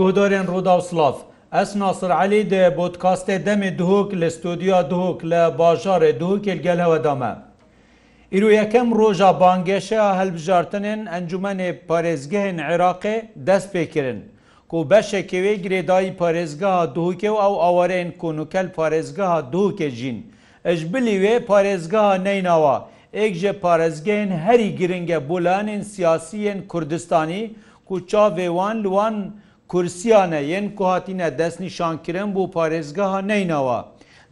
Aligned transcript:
گۆدارێن 0.00 0.46
ڕوودا 0.50 0.74
و 0.78 0.82
سلااف 0.88 1.18
ئەس 1.56 1.70
ناسر 1.82 2.10
علی 2.22 2.42
د 2.52 2.54
بۆتکاستێ 2.78 3.36
دەمێ 3.46 3.70
دهۆک 3.80 4.08
لە 4.20 4.28
ستۆدیا 4.36 4.78
دهۆک 4.92 5.18
لە 5.30 5.42
باژارێ 5.60 6.10
دهۆکێ 6.20 6.54
گەل 6.64 6.80
هەوەدامە. 6.84 7.32
ئیرو 8.34 8.48
یەکەم 8.60 8.88
ڕۆژە 8.98 9.30
بانگێشە 9.40 10.02
هەلبژارتنێن 10.18 11.00
ئەنجومەنێ 11.12 11.70
پارێزگەهێن 11.88 12.58
عێراقێ 12.68 13.16
دەست 13.46 13.68
پێکردن. 13.74 14.20
کو 14.70 14.78
بەشێکێوێ 14.90 15.54
گرێدایی 15.64 16.16
پارێزگەها 16.20 16.84
دووکێ 16.96 17.30
و 17.32 17.36
ئەو 17.42 17.54
ئاوارێن 17.64 18.10
کۆنوکەل 18.22 18.68
پارێزگەها 18.76 19.38
دووکێ 19.52 19.88
ژین. 19.98 20.18
ئەش 20.66 20.80
بلی 20.92 21.16
وێ 21.22 21.34
پارێزگەها 21.50 22.14
نەیناوە. 22.26 22.76
ئێک 23.16 23.32
ژە 23.42 23.52
پارێزگەێن 23.64 24.30
هەری 24.44 24.68
گرنگە 24.80 25.18
بولانên 25.30 25.80
سیاسیên 25.92 26.58
کوردستانی 26.72 27.44
کو 27.88 27.94
چاڤێوان 28.10 28.76
لوان 28.84 29.16
کورسیانە 29.72 30.40
یەن 30.52 30.66
کوهاتینە 30.78 31.28
دەستنیشانکردن 31.40 32.28
بۆ 32.36 32.42
پارێزگەها 32.54 33.20
نینەوە. 33.30 33.80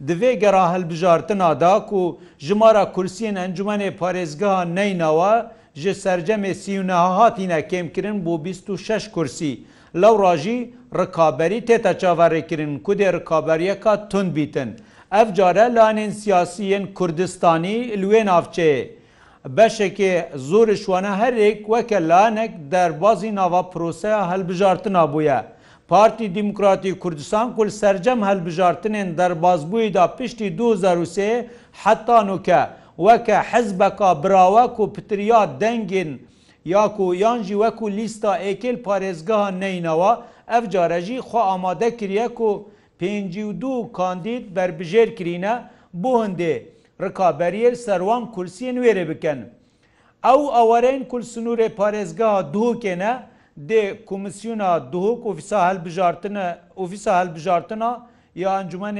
divê 0.07 0.33
gera 0.33 0.73
hilbijartina 0.73 1.59
da 1.59 1.85
ku 1.85 2.19
jimara 2.39 2.85
kursiyên 2.93 3.35
encumenê 3.35 3.91
parêzgeha 4.01 4.61
neynawa 4.65 5.51
ji 5.81 5.91
sercemê 5.95 6.53
sîûneha 6.61 7.09
hatîne 7.17 7.59
kêmkirin 7.71 8.17
bû 8.25 8.33
26 8.47 9.11
kursî. 9.11 9.63
Lew 9.95 10.19
rajî 10.23 10.73
rikaberî 10.97 11.59
têta 11.67 11.91
çaverêkirin 12.01 12.81
ku 12.83 12.93
dê 12.93 13.19
rikaberiyeka 13.21 14.09
tund 14.09 14.35
bîtin. 14.35 14.69
Ev 15.21 15.33
care 15.33 15.69
lanên 15.75 16.09
siyasiyên 16.11 16.93
Kurdistanî 16.93 17.77
li 18.01 18.05
wê 18.11 18.23
navçeyê. 18.29 18.98
بەشێکێ 19.57 20.13
زۆر 20.49 20.67
شوانە 20.83 21.13
هەرێک 21.21 21.59
وەکە 21.71 21.99
لانێک 22.09 22.53
دەربازی 22.73 23.31
ناوا 23.39 23.61
پرۆسە 23.73 24.13
هەلبژارتنا 24.31 25.03
بووە. 25.13 25.39
پارتی 25.89 26.27
دیموکراتی 26.37 26.91
کوردستان 27.03 27.47
کول 27.55 27.69
سرجەم 27.81 28.19
هەلبژارتنێن 28.27 29.09
دەربازبوویدا 29.19 30.03
پشتی 30.17 30.47
2023 30.57 31.31
حتانوکە 31.83 32.61
وەکە 33.05 33.37
حەزبەکە 33.51 34.09
براوەک 34.23 34.75
و 34.79 34.85
پتریا 34.95 35.41
دەنگین 35.61 36.11
یاکو 36.73 37.05
یانجی 37.23 37.59
وەکو 37.63 37.87
لیستا 37.99 38.31
ئێکل 38.45 38.75
پارێزگاه 38.85 39.45
نینەوە 39.61 40.11
ئەف 40.51 40.63
جارەژی 40.73 41.23
خۆ 41.27 41.37
ئامادە 41.49 41.89
کریەک 41.99 42.37
و 42.41 42.51
پێ 42.99 43.11
دو 43.61 43.73
کاندید 43.97 44.43
بربژێر 44.55 45.09
کرینە 45.17 45.55
بۆ 46.01 46.11
هەندێ. 46.23 46.55
ڕکابەریل 47.05 47.73
سەروان 47.85 48.21
کورسیە 48.35 48.71
نوێرێ 48.77 49.03
بکەن. 49.11 49.39
ئەو 50.25 50.39
ئەوەرەین 50.55 51.01
کول 51.11 51.23
سنوورێ 51.33 51.67
پارێزگا 51.79 52.29
دووکێنە 52.53 53.13
دێ 53.69 53.83
کومسیۆنا 54.09 54.69
دووک 54.93 55.19
ئۆفیسا 55.27 55.57
هەلبژارتنە 55.69 56.45
ئۆفیسا 56.79 57.11
هەلبژارتنا 57.21 57.91
یا 58.41 58.49
ئەنجومێن 58.57 58.97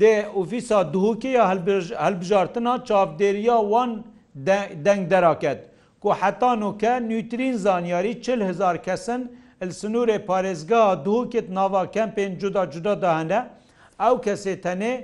دێ 0.00 0.14
ئۆفیسا 0.36 0.78
دووکی 0.94 1.30
یا 1.38 1.44
هەلبژارتنا 2.04 2.72
چاپدێریا 2.88 3.56
وان 3.72 3.90
دەنگ 4.86 5.02
دەراکەت 5.12 5.60
کو 6.02 6.08
حتانوکە 6.22 6.92
نیوترین 7.08 7.54
زانیاری 7.64 8.12
چل 8.24 8.40
هزار 8.50 8.76
کەسن 8.86 9.20
سنوورێ 9.80 10.18
پارێزگا 10.28 10.82
دووکت 11.06 11.46
ناوا 11.56 11.82
کەمپێن 11.94 12.32
جودا 12.40 12.64
جودا 12.72 12.94
داهەنە 13.02 13.40
ئەو 14.02 14.14
کەسێ 14.26 14.54
تەنێ 14.64 14.94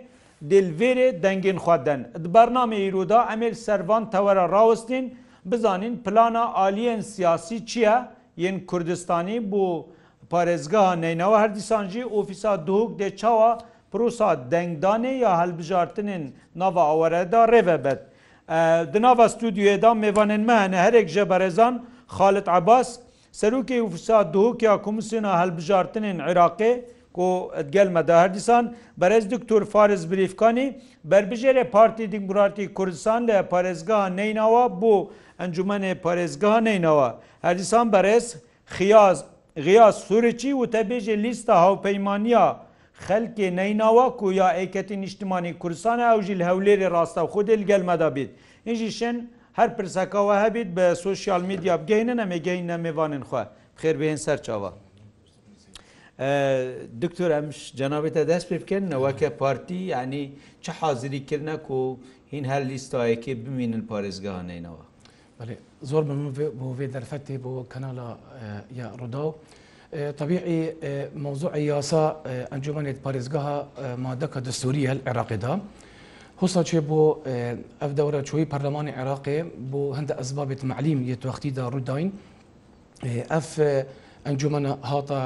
دلڤێرێ 0.50 1.08
دەنگین 1.24 1.58
خوادەن 1.64 2.00
دبەرنامە 2.24 2.76
ئیرودا 2.82 3.20
ئەمێل 3.30 3.54
سەروان 3.64 4.04
تەوەرە 4.12 4.44
ڕاوستین 4.54 5.06
بزانین 5.50 5.94
پلانە 6.04 6.44
ئالیەن 6.58 7.00
سیاسی 7.12 7.58
چییە؟ 7.70 7.96
یەن 8.44 8.56
کوردستانی 8.70 9.38
بۆ 9.50 9.64
پارێزگەها 10.32 10.94
نینەوە 11.02 11.36
هەردیسانجی 11.42 12.04
ئۆفیسا 12.14 12.52
دووک 12.68 12.90
دێ 13.00 13.08
چاوە 13.20 13.50
پرۆسا 13.90 14.30
دەنگدانێ 14.52 15.12
یا 15.24 15.32
هەلبژارتنین 15.40 16.24
ناوە 16.60 16.82
ئەوەرەدا 16.90 17.42
ڕێڤەبەت. 17.52 18.00
دناوە 18.92 19.26
ستودیوێدا 19.34 19.90
میێوانن 20.02 20.42
مەهنە 20.50 20.78
هەرێک 20.86 21.06
ژە 21.14 21.24
بەرێزان 21.32 21.74
خالت 22.16 22.46
عباس 22.58 22.88
سەرروکی 23.40 23.78
ئوفسا 23.84 24.18
دووکیا 24.34 24.74
کومسینا 24.84 25.32
هەلبژارتنین 25.40 26.18
عێراقێ، 26.28 26.72
ku 27.18 27.50
gelmeda 27.70 28.20
Herdisan 28.20 28.74
berez 28.96 29.30
Diktor 29.30 29.64
Fariz 29.64 30.10
Brîfkanî 30.10 30.78
berbijêre 31.10 31.64
Partî 31.70 32.12
Demokratî 32.12 32.74
Kurdistan 32.74 33.28
de 33.28 33.42
Parezgaha 33.42 34.06
neynawa 34.06 34.82
bu 34.82 35.12
encumenê 35.40 35.94
Parezgaha 35.94 36.60
neynawa. 36.60 37.18
Herdisan 37.42 37.92
berez 37.92 38.36
xiyaz 38.76 39.24
Xiya 39.56 39.88
Sûreçî 39.92 40.52
û 40.54 40.66
tebêjê 40.74 41.22
lîsta 41.22 41.60
hawpeymaniya 41.60 42.56
xelkê 43.08 43.56
neynawa 43.56 44.16
ku 44.16 44.32
ya 44.32 44.52
eketîn 44.52 45.00
niştimanî 45.00 45.58
Kurdistan 45.58 45.98
ew 46.12 46.22
jî 46.22 46.42
hewlêrê 46.42 46.90
rasta 46.90 47.20
xudê 47.20 47.62
gelmeda 47.62 48.08
bît. 48.16 48.28
İn 48.66 48.74
jî 48.74 48.92
şin 48.92 49.32
her 49.52 49.76
pirsekawa 49.76 50.44
hebît 50.46 50.76
bi 50.76 50.96
sosyal 50.96 51.42
medya 51.42 51.76
geynin 51.86 52.18
em 52.18 52.30
ê 52.32 52.36
geyn 52.36 52.68
nemêvanên 52.68 53.20
xwe. 53.20 53.42
خێر 53.82 53.94
بێن 54.02 54.18
سەرچوە. 54.26 54.70
دکتۆر 57.02 57.30
ئەمش 57.36 57.58
جەنابێتە 57.78 58.22
دەست 58.30 58.46
پێ 58.50 58.58
بکەنەوە 58.62 59.10
کە 59.20 59.28
پارتی 59.40 59.80
ینی 59.94 60.24
چه 60.64 60.72
حازریکردە 60.80 61.56
و 61.70 61.96
هین 62.32 62.44
هەر 62.52 62.62
لیستایەکی 62.70 63.34
بمینن 63.44 63.82
پارێزگانینەوە 63.90 64.82
زۆر 65.90 66.02
بۆێ 66.58 66.86
دەرفەتی 66.94 67.36
بۆ 67.44 67.52
کەناڵە 67.72 68.08
یا 68.80 68.86
ڕوودا 69.00 69.22
و 69.28 69.32
طبيعي 70.20 70.60
موضوع 71.16 71.52
ياسا 71.58 72.04
انجمن 72.54 72.86
باريزغاها 73.04 73.56
مادك 73.98 74.34
دستورية 74.38 74.90
العراق 74.92 75.32
دا 75.34 75.58
خصوصا 76.38 76.62
چه 76.70 76.80
بو 76.80 77.02
اف 77.82 77.90
دورة 78.00 78.22
چوي 78.22 78.44
برلمان 78.54 78.88
عراقي 78.88 79.38
بو 79.70 79.92
هند 79.98 80.12
اسباب 80.12 80.54
تعليم 80.54 80.98
يتوختي 81.12 81.50
دا 81.50 81.68
روداين 81.74 82.08
اف 83.38 83.48
ئەنجومەنە 84.28 84.72
هاتە 84.90 85.20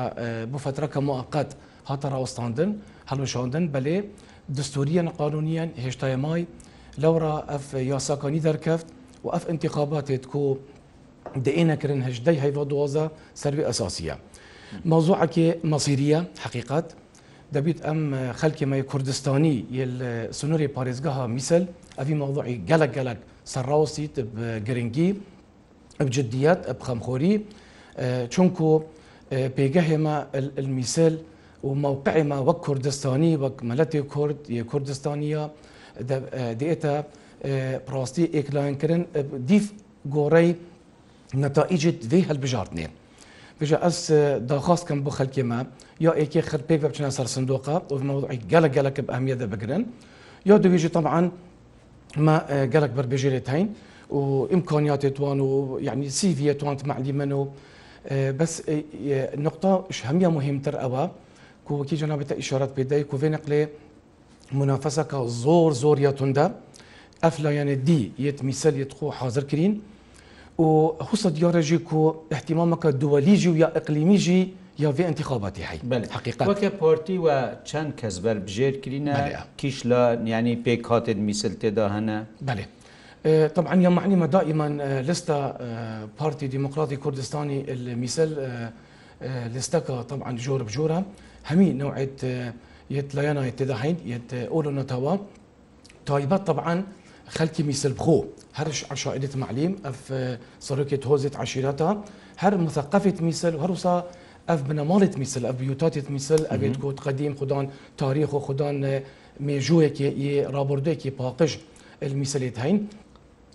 بۆ 0.53 0.59
فترەکە 0.65 1.01
موقت 1.11 1.51
هاتە 1.89 2.07
ڕوەستاندن 2.15 2.71
هەڵوشاندن 3.11 3.65
بەلێ 3.75 3.97
دستوریان 4.59 5.09
قانونیان 5.21 5.71
هێشتای 5.85 6.17
مای 6.25 6.43
لەورا 7.03 7.35
ئەف 7.53 7.65
یاساکانی 7.93 8.41
دەرکەفت 8.47 8.87
و 9.25 9.27
ئەف 9.35 9.45
انتخاباتێت 9.53 10.25
کۆ 10.33 10.43
دێنەکردن 11.45 12.01
هەشدەی 12.09 12.37
هەیوا 12.45 12.65
دوازە 12.73 13.05
سەروی 13.43 13.65
ئەساسیە. 13.69 14.17
مەوزوعکی 14.93 15.47
مەسیریە 15.73 16.21
حقیقت 16.45 16.87
دەبیت 17.55 17.79
ئەم 17.87 18.01
خەلکی 18.41 18.65
مای 18.71 18.83
کوردستانی 18.91 19.57
یل 19.79 19.93
سنووری 20.39 20.69
پارێزگەها 20.77 21.25
میسل 21.37 21.65
ئەوی 21.99 22.15
مەوضوعی 22.23 22.57
گەلک 22.71 22.91
گەلک 22.99 23.19
سەرڕاوستیت 23.53 24.15
گرنگی 24.69 25.11
ئەب 26.01 26.09
جدیەت 26.17 26.61
ئەب 26.69 26.81
خەمخۆری 26.87 27.35
چونكو 28.31 28.83
بيجهما 29.33 30.27
المثال 30.61 31.15
وموقع 31.63 32.23
ما 32.23 32.39
وك 32.39 32.65
كردستاني 32.67 33.37
وك 33.37 33.63
ملتي 33.65 34.03
كرد 34.03 34.51
يا 34.51 34.63
كردستانية 34.63 35.51
ديتا 36.63 37.05
براستي 37.89 38.25
اكلاين 38.41 38.75
كرن 38.75 39.07
ديف 39.49 39.73
غوري 40.15 40.57
نتائج 41.35 41.89
ذي 42.11 42.23
هالبجارتني 42.25 42.89
بجا 43.61 43.79
اس 43.87 44.13
درخواست 44.53 44.89
كم 44.89 45.03
بخلكي 45.03 45.43
ما 45.43 45.67
يا 46.01 46.15
ايكي 46.15 46.41
خد 46.43 46.61
بيك 46.69 46.81
بچنا 46.87 47.09
سر 47.11 47.27
صندوقه 47.27 47.83
وموضوع 47.91 48.29
قلق 48.53 48.73
قلق 48.79 49.00
باهميه 49.00 49.35
ده 49.35 49.47
بقرن 49.47 49.87
يا 50.47 50.56
دويجي 50.56 50.88
طبعا 50.88 51.31
ما 52.17 52.37
قلق 52.73 52.87
بربجيرتين 52.97 53.75
وامكانيات 54.11 55.06
توان 55.06 55.41
ويعني 55.41 56.09
سي 56.11 56.35
في 56.35 56.53
توان 56.55 56.77
معلمنه 56.85 57.49
بس 58.10 58.62
نقطة 59.37 59.87
همية 60.04 60.28
مهمتر 60.28 60.75
ئەوە 60.76 61.08
کوکی 61.69 61.96
جنابێتە 61.96 62.32
ئیشارەت 62.37 62.75
پێدای 62.76 63.04
کوێ 63.14 63.28
نقلێ 63.28 63.62
منافەسەکە 64.58 65.16
زۆر 65.44 65.72
زۆر 65.72 65.99
یاتوندا 65.99 66.52
ئەفلایانە 67.25 67.78
دی 67.87 68.12
یەت 68.19 68.38
میسەل 68.43 68.75
یەت 68.82 68.93
خۆ 68.99 69.04
حاضرکرین 69.19 69.81
و 70.58 70.64
حوسە 71.08 71.28
دیارەژی 71.37 71.94
و 71.94 72.14
احتیمامەکە 72.34 72.90
دووەلیژی 73.00 73.46
و 73.49 73.56
یا 73.56 73.69
ئەقلیمیژی 73.76 74.40
یا 74.78 74.93
وێ 74.96 75.00
انتخاباتی 75.00 75.62
هەی 75.62 76.08
حقیقت 76.16 76.49
وەکە 76.49 76.70
پارتی 76.82 77.19
و 77.19 77.26
چەند 77.69 77.93
کەس 78.02 78.16
بەربژێر 78.25 78.75
کرینە 78.82 79.14
کیش 79.58 79.78
لە 79.82 80.16
نیانی 80.25 80.58
پێک 80.66 80.82
هااتێت 80.90 81.16
میسل 81.26 81.54
تێدا 81.60 81.87
هەنە 81.94 82.44
بەێ 82.49 82.66
طبعا 83.55 83.83
يا 83.83 83.89
معلمة 83.89 84.27
دائما 84.27 84.69
لستا 85.09 85.39
بارتي 86.21 86.47
ديمقراطي 86.47 86.97
كردستاني 86.97 87.73
المثال 87.73 88.71
لستكا 89.55 90.03
طبعا 90.03 90.37
جور 90.37 90.63
بجورة 90.63 91.05
همي 91.51 91.73
نوعية 91.73 92.53
يتلاينا 92.91 93.47
يتدحين 93.47 93.97
يت 94.05 94.35
أولو 94.35 94.71
نتاوا 94.71 95.17
طيبات 96.07 96.47
طبعا 96.47 96.85
خلكي 97.29 97.63
مثل 97.63 97.93
بخو 97.93 98.25
هرش 98.55 98.93
عشائرة 98.93 99.37
معلم 99.37 99.77
اف 99.85 100.13
صاروكة 100.61 101.07
هوزت 101.09 101.37
عشيرتها 101.37 102.05
هر 102.39 102.57
مثقفة 102.59 103.15
مثل 103.21 103.55
وهروسا 103.55 104.11
اف 104.49 104.63
بنمالت 104.63 105.19
مثل 105.19 105.47
اف 105.47 105.55
بيوتات 105.55 106.11
مثل 106.11 106.47
ابيت 106.47 106.77
كود 106.77 107.01
قديم 107.01 107.35
خدان 107.37 107.69
تاريخ 107.99 108.35
وخدان 108.35 109.03
ميجوه 109.41 109.87
كي 109.87 110.41
رابرده 110.43 110.95
كي 110.95 111.11
باقش 111.11 111.59
المثاليت 112.03 112.59
هين 112.59 112.87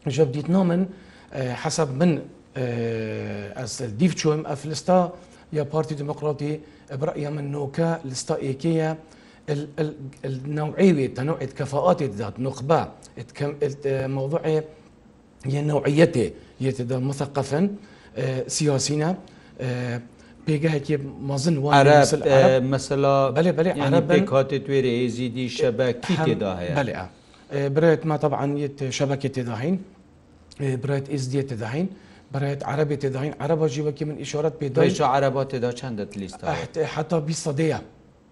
Je 0.10 0.22
heb 0.22 0.32
dit 0.34 0.48
namen 0.48 0.88
حسب 1.34 1.90
من 2.00 2.22
از 3.56 3.82
دیف 3.98 4.16
چویم 4.16 4.46
افلستا 4.46 5.14
یا 5.54 5.64
پارتی 5.66 5.96
دموقراطی 5.96 6.60
برأي 7.00 7.30
من 7.30 7.52
نوكا 7.52 8.00
لستا 8.06 8.36
ايكيا 8.36 8.98
النوعية 10.26 11.08
تنوع 11.14 11.38
كفاءات 11.58 12.02
الذات 12.02 12.40
نخبة 12.40 12.88
موضوع 13.86 14.42
هي 15.46 15.62
نوعيته 15.62 16.32
يتدا 16.62 17.00
مثقفا 17.00 17.76
سياسينا 18.48 19.16
بيجا 20.48 20.70
هيك 20.72 21.00
مازن 21.22 21.58
وان 21.58 21.88
عرب 21.88 22.04
مثلا 22.64 23.30
بلي 23.30 23.52
بلي 23.52 23.70
يعني 23.70 23.96
عرب 23.96 24.08
بيكات 24.08 24.54
تويري 24.56 25.10
زيدي 25.10 25.50
شبكي 25.50 26.18
تدا 26.26 26.60
هي 26.60 26.76
بلي 26.84 27.06
بريت 27.70 28.06
ما 28.06 28.18
طبعا 28.18 28.70
شبكه 28.90 29.30
تداهين 29.30 29.82
برایەت 30.60 31.08
ئیسدیە 31.14 31.44
تداین 31.52 31.88
برایەت 32.34 32.64
عربی 32.66 32.96
تداین 32.96 33.32
عربە 33.34 33.68
ژیوەکی 33.76 34.02
من 34.04 34.18
ئیشارەت 34.24 34.56
پێدای 34.62 34.92
عربە 35.02 35.44
تێدا 35.52 35.72
چەندە 35.80 36.18
لیستا 36.18 36.52
حتا 36.94 37.26
بیسەدەیە 37.28 37.80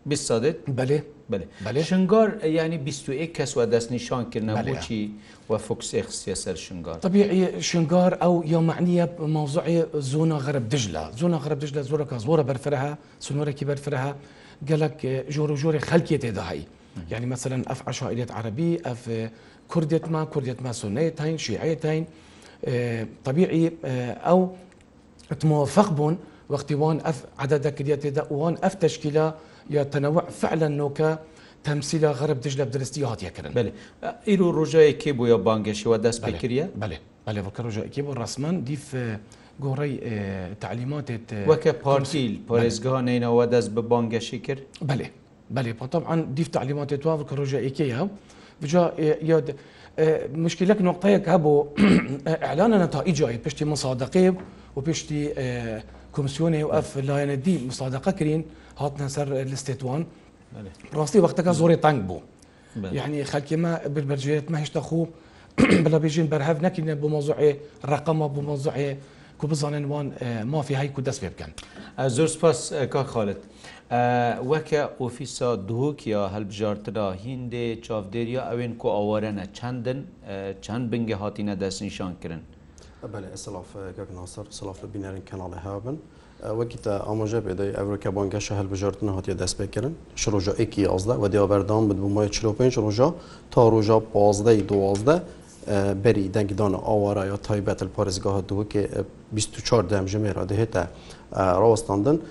بیسەدت 0.09 0.57
بەێ 0.77 0.99
بەێ 1.31 1.77
شنگار 1.83 2.29
ینی 2.45 2.77
21 2.77 3.33
کەس 3.35 3.57
و 3.57 3.65
دەستنیشانکردن 3.65 4.63
بۆچی 4.65 5.11
و 5.49 5.57
فکس 5.57 5.95
خسیە 5.95 6.33
سەر 6.35 6.53
شنگار 6.57 6.95
طبی 6.99 7.47
شنگار 7.61 8.13
ئەو 8.23 8.43
یا 8.53 8.59
معنیە 8.67 9.07
مەوزعی 9.35 9.83
زۆنا 10.13 10.39
غەرب 10.45 10.65
دژلا 10.73 11.11
زۆنا 11.21 11.37
غەرب 11.43 11.59
دژ 11.63 11.71
لە 11.77 11.81
زۆرەکە 11.89 12.17
زۆرە 12.25 12.43
بەرفرەها 12.49 12.97
سنوورێکی 13.25 13.65
بەرفرەها 13.69 14.11
گەلک 14.69 14.97
ژۆر 15.35 15.49
و 15.53 15.57
ژۆری 15.61 15.79
خەلکی 15.89 16.17
تێداهایی 16.23 16.65
یعنی 17.11 17.25
مثللا 17.25 17.57
ئەف 17.71 17.79
عشاعرێت 17.89 18.31
عربی 18.31 18.77
ئەف 18.85 19.01
کوردێتمان 19.71 20.25
کوردێتمان 20.33 20.73
سونەتین 20.81 21.37
شیعەتین 21.45 22.03
طبیعی 23.25 23.67
ئەو 24.27 24.39
موفق 25.51 25.89
بوون 25.97 26.15
وەختی 26.53 26.71
وان 26.81 26.97
ئەف 27.07 27.17
عدەدە 27.43 27.69
کردێتێدا 27.77 28.23
وان 28.39 28.55
ئەف 28.63 28.73
تشکیلە 28.85 29.27
یا 29.75 29.83
تەنەوە 29.93 30.21
فعلە 30.41 30.67
نۆکە 30.79 31.11
تەمسیلە 31.65 32.09
غەرب 32.19 32.39
دژ 32.45 32.53
لە 32.59 32.65
درستی 32.75 33.03
هااتەکردن 33.09 33.53
بێ 33.55 33.61
ئیر 34.27 34.39
و 34.43 34.47
ڕۆژەیەکی 34.65 35.11
بۆ 35.17 35.23
یا 35.33 35.37
بانگەشەوە 35.47 35.97
دەست 36.05 36.19
پێکرە 36.25 36.65
بەێ 36.81 36.97
بەێ 37.27 37.41
بەکە 37.47 37.61
ڕۆژەیەکی 37.67 38.01
بۆ 38.05 38.11
ڕسمان 38.21 38.55
دیف 38.69 38.87
گۆڕی 39.63 39.93
تعلیماتێت 40.63 41.27
وەکە 41.49 41.71
پارسیل 41.85 42.33
پارێزگانینەوە 42.49 43.45
دەست 43.53 43.69
بە 43.75 43.81
بانگەشی 43.91 44.39
کرد 44.45 44.61
بەێ 44.89 45.07
بەێ 45.55 45.73
پتەعاان 45.81 46.19
دیف 46.37 46.47
تعلیماتێت 46.55 47.01
تواوە 47.03 47.23
کە 47.29 47.33
ڕۆژەیەکی 47.41 47.89
هەم. 47.97 48.09
بجا 48.61 48.91
ياد 49.21 49.55
مشكلك 50.33 50.81
نقطيك 50.81 51.29
هبو 51.29 51.67
اعلان 52.43 52.81
نتائجه 52.83 53.39
بشتي 53.45 53.65
مصادقه 53.65 54.35
وبشتي 54.75 55.33
كومسيوني 56.11 56.63
واف 56.63 56.97
لاين 56.97 57.41
دي 57.41 57.59
مصادقه 57.67 58.11
كرين 58.11 58.43
هاتنا 58.77 59.07
سر 59.07 59.41
الاستيتوان 59.41 60.05
راستي 60.93 61.19
وقتك 61.19 61.49
زوري 61.49 61.75
تانك 61.75 62.03
بو 62.03 62.19
يعني 62.91 63.23
خلكي 63.23 63.55
ما 63.55 63.81
بالبرجيات 63.87 64.51
ما 64.51 64.59
هيش 64.61 64.69
تخو 64.69 65.05
بلا 65.83 65.97
بيجين 65.97 66.27
برهف 66.29 66.61
نكنا 66.63 66.93
بموضوع 66.93 67.53
رقمه 67.85 68.27
بموضوع 68.27 68.95
کو 69.39 69.47
بزانن 69.47 69.85
وان 69.85 70.09
مافی 70.47 70.75
هەیکو 70.75 71.01
دەست 71.01 71.19
پێ 71.21 71.29
بکەن 71.35 71.51
زۆر 72.09 72.27
سپاس 72.27 72.73
کاخالت 72.73 73.41
وەکە 74.51 74.81
ئۆفیسا 74.99 75.55
دووکیا 75.55 76.21
هەلبژارتدا 76.35 77.07
هیندێ 77.25 77.65
چاودێریا 77.85 78.41
ئەوێن 78.49 78.73
کو 78.81 78.87
ئاوارەنە 78.95 79.45
چەندن 79.57 79.99
چەند 80.65 80.85
بنگە 80.91 81.15
هاتیە 81.23 81.55
دەستنیشانکردن 81.63 82.41
بله 83.13 83.27
سلاف 83.45 83.69
گەک 83.97 84.09
ناسەر 84.17 84.45
سلاف 84.49 84.77
لە 84.83 84.87
بینەرن 84.93 85.21
کەناڵی 85.29 85.59
هابن 85.65 85.97
وەکی 86.59 86.77
تا 86.85 86.93
ئاماژە 87.07 87.39
بێدەی 87.45 87.71
ئەوروکە 87.77 88.09
بانگەشە 88.17 88.53
هەلبژارتن 88.59 89.07
هااتە 89.15 89.33
دەستپێکردن 89.43 89.93
شڕۆژە 90.21 90.53
ئەکی 90.59 90.83
ئازدە 90.91 91.15
و 91.21 91.25
دیابەردان 91.33 91.83
ببوومای 91.89 92.29
چلو 92.35 92.51
پێنج 92.59 92.73
ڕۆژە 92.83 93.07
تا 93.51 93.61
ڕۆژە 93.73 93.97
پازدەی 94.13 94.61
دوازدە 94.71 95.15
berî 96.05 96.33
dengîdana 96.33 96.77
awara 96.77 97.25
ya 97.25 97.37
taybet 97.37 97.81
li 97.83 97.87
parêzgeha 97.97 98.49
duwekê 98.49 98.87
24 99.35 99.89
demjimêra 99.91 100.49
dihête 100.49 100.87
rawestandin 101.33 102.21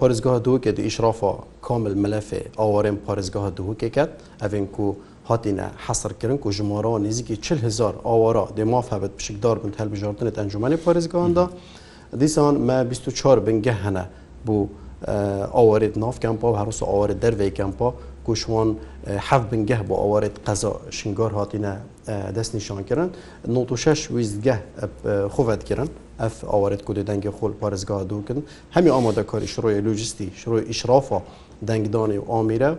parêzgeha 0.00 0.44
duwekê 0.44 0.76
di 0.76 0.82
îşrafa 0.82 1.32
kamil 1.62 1.90
milefê 1.96 2.42
awarên 2.58 2.94
parêzgeha 3.08 3.56
duwekê 3.56 3.90
ket 3.90 4.10
evên 4.40 4.66
ku 4.66 4.96
hatîne 5.24 5.64
hesirkirin 5.88 6.38
ku 6.38 6.50
ji 6.50 6.62
mara 6.62 6.88
nêzîkî 6.88 7.40
çil 7.40 7.62
hezar 7.62 7.92
awara 8.04 8.44
dê 8.56 8.64
maf 8.64 8.92
hebet 8.92 9.18
pişikdar 9.18 9.64
bin 9.64 9.70
helbijartinê 9.72 10.30
encumenê 10.48 10.76
parêzgehan 10.84 11.36
da 11.36 11.50
dîsan 12.20 12.54
me 12.60 12.72
24 12.90 13.46
bin 13.46 13.62
geh 13.62 13.72
hene 13.74 14.04
bû 14.48 14.66
awarêt 15.54 15.92
navkempa 16.00 16.66
hersa 16.66 16.86
awarê 16.86 17.20
dervê 17.22 17.54
kempa 17.54 17.94
ku 18.26 18.36
şwan 18.36 18.76
hev 19.06 19.40
bin 19.52 19.66
geh 19.66 19.80
bu 19.88 19.94
awarêt 19.94 20.30
qeza 20.46 20.72
şingar 20.90 21.32
hatîne 21.32 21.74
دەست 22.08 22.54
نیشانکردن 22.54 23.10
96 23.48 24.10
ویستگە 24.10 24.56
خوvetkirin 25.36 25.88
ev 26.20 26.32
awaret 26.46 26.84
ku 26.84 26.94
dengê 26.94 27.28
xol 27.40 27.52
parêzga 27.60 28.10
dokin 28.10 28.44
hemî 28.70 28.90
amadekarî 28.92 29.48
şiroya 29.48 29.84
lojistî 29.84 30.28
şiroy 30.36 30.64
îşrafa 30.70 31.22
dengdanê 31.66 32.18
û 32.26 32.32
amîre 32.40 32.72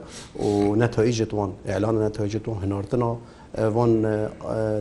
û 0.45 0.47
netayîcê 0.83 1.29
wan 1.37 1.49
elan 1.67 1.95
netayîcê 1.95 2.39
wan 2.45 2.55
hinartina 2.65 3.15
van 3.57 3.91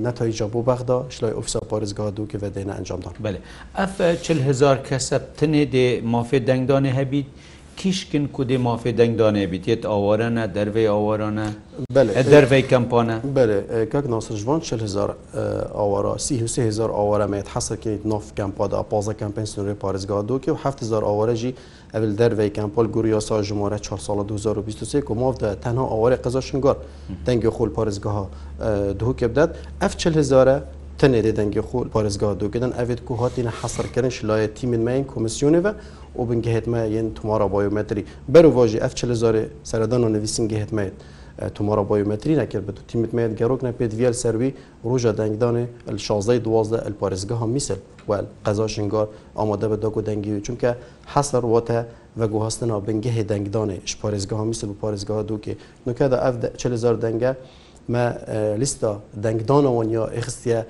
netayîca 0.06 0.52
bo 0.52 0.67
bexda 0.67 1.02
şilay 1.11 1.32
ofîsa 1.32 1.58
parêzga 1.58 2.17
dokê 2.17 2.43
ve 2.43 2.46
dêne 2.49 2.81
encamdan. 2.81 3.12
Belê 3.25 3.38
Ev 3.79 4.17
çil 4.23 4.41
hezar 4.41 4.85
keseb 4.85 5.23
tinê 5.41 5.67
dê 5.73 6.02
mafê 6.12 6.38
dengdanê 6.46 6.93
hebît 6.94 7.26
کیشکن 7.76 8.26
کودی 8.32 8.56
مافی 8.56 8.93
دنگ 8.93 9.17
دانه 9.17 9.47
بیتیت 9.47 9.87
آوارانه 9.87 10.47
دروی 10.47 10.87
آوارانه 10.88 11.49
بله 11.94 12.22
دروی 12.22 12.63
کمپانه 12.63 13.19
بله 13.19 13.89
کاک 13.93 14.06
ناصر 14.06 14.34
جوان 14.34 14.60
چل 14.60 14.81
هزار 14.81 15.17
آوارا 15.75 16.19
سی 16.19 16.43
و 16.43 16.46
سه 16.46 16.63
هزار 16.63 16.91
آوارا 16.91 17.27
میت 17.27 17.56
حسر 17.56 17.77
کنید 17.77 18.01
ناف 18.05 18.34
کمپا 18.34 18.67
دا 18.67 18.82
پازه 18.82 19.13
کمپین 19.15 19.44
سنوری 19.44 19.75
پارزگاه 19.75 20.22
دو 20.22 20.39
که 20.39 20.53
و 20.53 20.55
هفت 20.55 20.82
هزار 20.82 21.05
آوارا 21.05 21.34
جی 21.34 21.55
اول 21.94 22.15
دروی 22.15 22.51
کمپال 22.51 22.87
گوری 22.87 23.13
آسا 23.15 23.43
جماره 23.43 23.79
چهار 23.79 23.99
سال 23.99 24.25
2023 24.25 25.01
که 25.03 25.15
ماف 25.15 25.39
ده 25.39 25.55
تنها 25.55 25.84
آوار 25.84 26.17
قضا 26.17 26.41
شنگار 26.41 26.77
دنگ 27.27 27.49
خول 27.49 27.69
پارزگاه 27.69 28.29
دو 28.99 29.13
که 29.13 29.29
بدد 29.29 29.56
اف 29.82 29.96
چل 29.96 30.15
هزاره 30.19 30.63
tenê 30.98 31.22
de 31.22 31.32
dengê 31.32 31.60
xwe 31.60 31.89
parêzga 31.91 32.34
dogedin 32.41 32.72
evê 32.79 32.96
ku 33.06 33.15
hatîne 33.15 33.51
hesrkirin 33.63 34.10
ji 34.10 34.27
layê 34.27 34.48
tîmên 34.55 34.79
me 34.81 34.93
yên 34.94 35.05
komisyonê 35.05 35.65
ve 35.65 35.74
û 36.19 36.31
bin 36.31 36.43
gehetme 36.43 36.79
yên 36.86 37.15
tumara 37.15 37.53
bayometrî 37.53 38.05
berova 38.29 38.69
jî 38.69 38.79
ev 38.79 38.89
çil 38.89 39.10
zarê 39.10 39.44
seredana 39.65 40.06
nivîsîn 40.08 40.48
gehetmeyê 40.48 40.91
tumara 41.55 41.89
bayometrî 41.89 42.39
nekir 42.39 42.69
bi 42.69 42.72
tîmet 42.89 43.13
me 43.13 43.29
gerok 43.29 43.63
ne 43.63 43.69
pê 43.70 43.96
viyel 43.98 44.13
serwî 44.13 44.55
roja 44.84 45.10
dengdanê 45.15 45.67
el 45.91 45.98
şazdey 45.98 46.44
duwazde 46.44 46.77
el 46.77 46.93
parêzgeha 47.01 47.48
misel 47.51 47.77
wel 48.06 48.24
qeza 48.44 48.69
şingar 48.69 49.08
amade 49.36 49.70
be 49.70 49.82
dago 49.82 50.06
dengî 50.06 50.43
çunke 50.43 50.77
hesar 51.06 51.43
wate 51.43 51.86
ve 52.17 52.27
guhastina 52.27 52.86
bin 52.89 53.03
gehê 53.03 53.29
dengdanê 53.29 53.86
ji 53.86 53.96
parêzgeha 54.03 54.44
misel 54.46 54.70
û 54.70 54.74
parêzgeha 54.82 55.27
dokê 55.29 55.55
nuke 55.86 56.10
de 56.10 56.17
ev 56.17 56.56
çil 56.56 56.77
zar 56.77 57.03
denge 57.03 57.36
me 57.89 58.19
lîsta 58.60 58.96
dengdana 59.17 59.69
wan 59.72 59.89
ya 59.89 60.05
êxistiye 60.20 60.65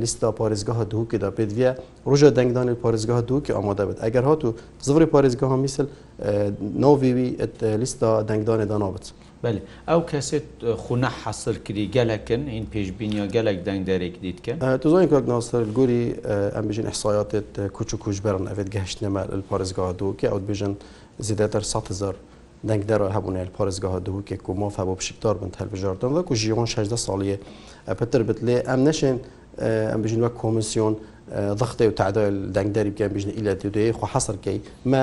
لیستا 0.00 0.32
پارێزگاها 0.32 0.84
دووکی 0.90 1.18
دا 1.18 1.30
پێ 1.36 1.44
وە 1.56 1.70
ڕژە 2.10 2.30
دەنگدانی 2.38 2.74
پارێزگاه 2.84 3.20
دووکی 3.28 3.52
ئامادە 3.54 3.84
بێت 3.88 3.98
ئەگەر 4.04 4.24
هاتو 4.30 4.50
زڕی 4.86 5.06
پارێزگاها 5.14 5.56
میسل 5.64 5.86
ناویوی 6.60 7.28
لیستا 7.82 8.10
دەنگدانی 8.28 8.66
دانابێت. 8.72 9.06
بله 9.42 9.60
ئەو 9.90 10.00
کەسێت 10.10 10.46
خوونە 10.82 11.10
حەسر 11.22 11.54
کردی 11.66 11.86
گەلەکن 11.96 12.42
این 12.54 12.64
پێشبینیا 12.74 13.26
گەلک 13.34 13.58
دەنگ 13.66 13.82
دەرێک 13.90 14.14
دیتکە 14.24 14.54
تۆزۆین 14.82 15.08
کۆک 15.12 15.24
ناسەر 15.32 15.62
گوری 15.76 16.04
ئەمبژین 16.56 16.86
احسایاتێت 16.92 17.50
کوچ 17.76 17.88
و 17.94 17.96
کوژبەرن 18.04 18.44
ئەێت 18.52 18.68
گەشت 18.76 18.98
نەمە 19.04 19.22
پارێزگاه 19.50 19.90
دووکی 20.00 20.26
ئەوت 20.30 20.44
بژن 20.50 20.72
زیدەتەر 21.28 21.62
100 21.62 21.88
هزار 21.92 22.14
دەنگدەرە 22.68 23.06
هەبوون 23.16 23.36
پارێزگاها 23.56 23.98
دووکێک 24.06 24.48
و 24.48 24.52
مافە 24.60 24.84
بۆ 24.88 24.94
پشکدار 25.00 25.34
بن 25.42 25.50
هەلبژاردن 25.60 26.10
وەکو 26.16 26.34
ژیۆن 26.42 26.66
16 26.68 26.96
ساڵیە 26.96 27.36
ئەپتر 27.88 28.20
بت 28.28 28.38
لێ 28.46 28.56
ئەم 28.68 28.80
نەشێن 28.88 29.16
ئەم 29.92 30.02
بژین 30.02 30.20
وە 30.24 30.30
کۆمسیۆن 30.40 30.94
ضختی 31.60 31.86
و 31.88 31.92
تعدال 32.00 32.34
دەنگدەری 32.56 32.90
بکەن 32.94 33.10
بژن 33.14 33.30
ئیلە 33.38 33.54
دوێ 33.64 33.90
خو 33.98 34.04
حەسرکەی 34.12 34.58
مە 34.92 35.02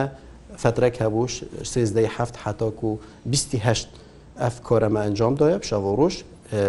فترەك 0.64 0.96
هەبووش 1.04 1.34
سێزدەی 1.74 2.08
هەفت 2.18 2.36
حتاکو 2.44 2.88
و 2.92 2.98
28 3.26 3.90
ئەف 4.40 4.56
کۆرەمە 4.70 5.00
ئەنجام 5.06 5.36
دایە 5.40 5.58
پیشاوەڕۆژ 5.66 6.16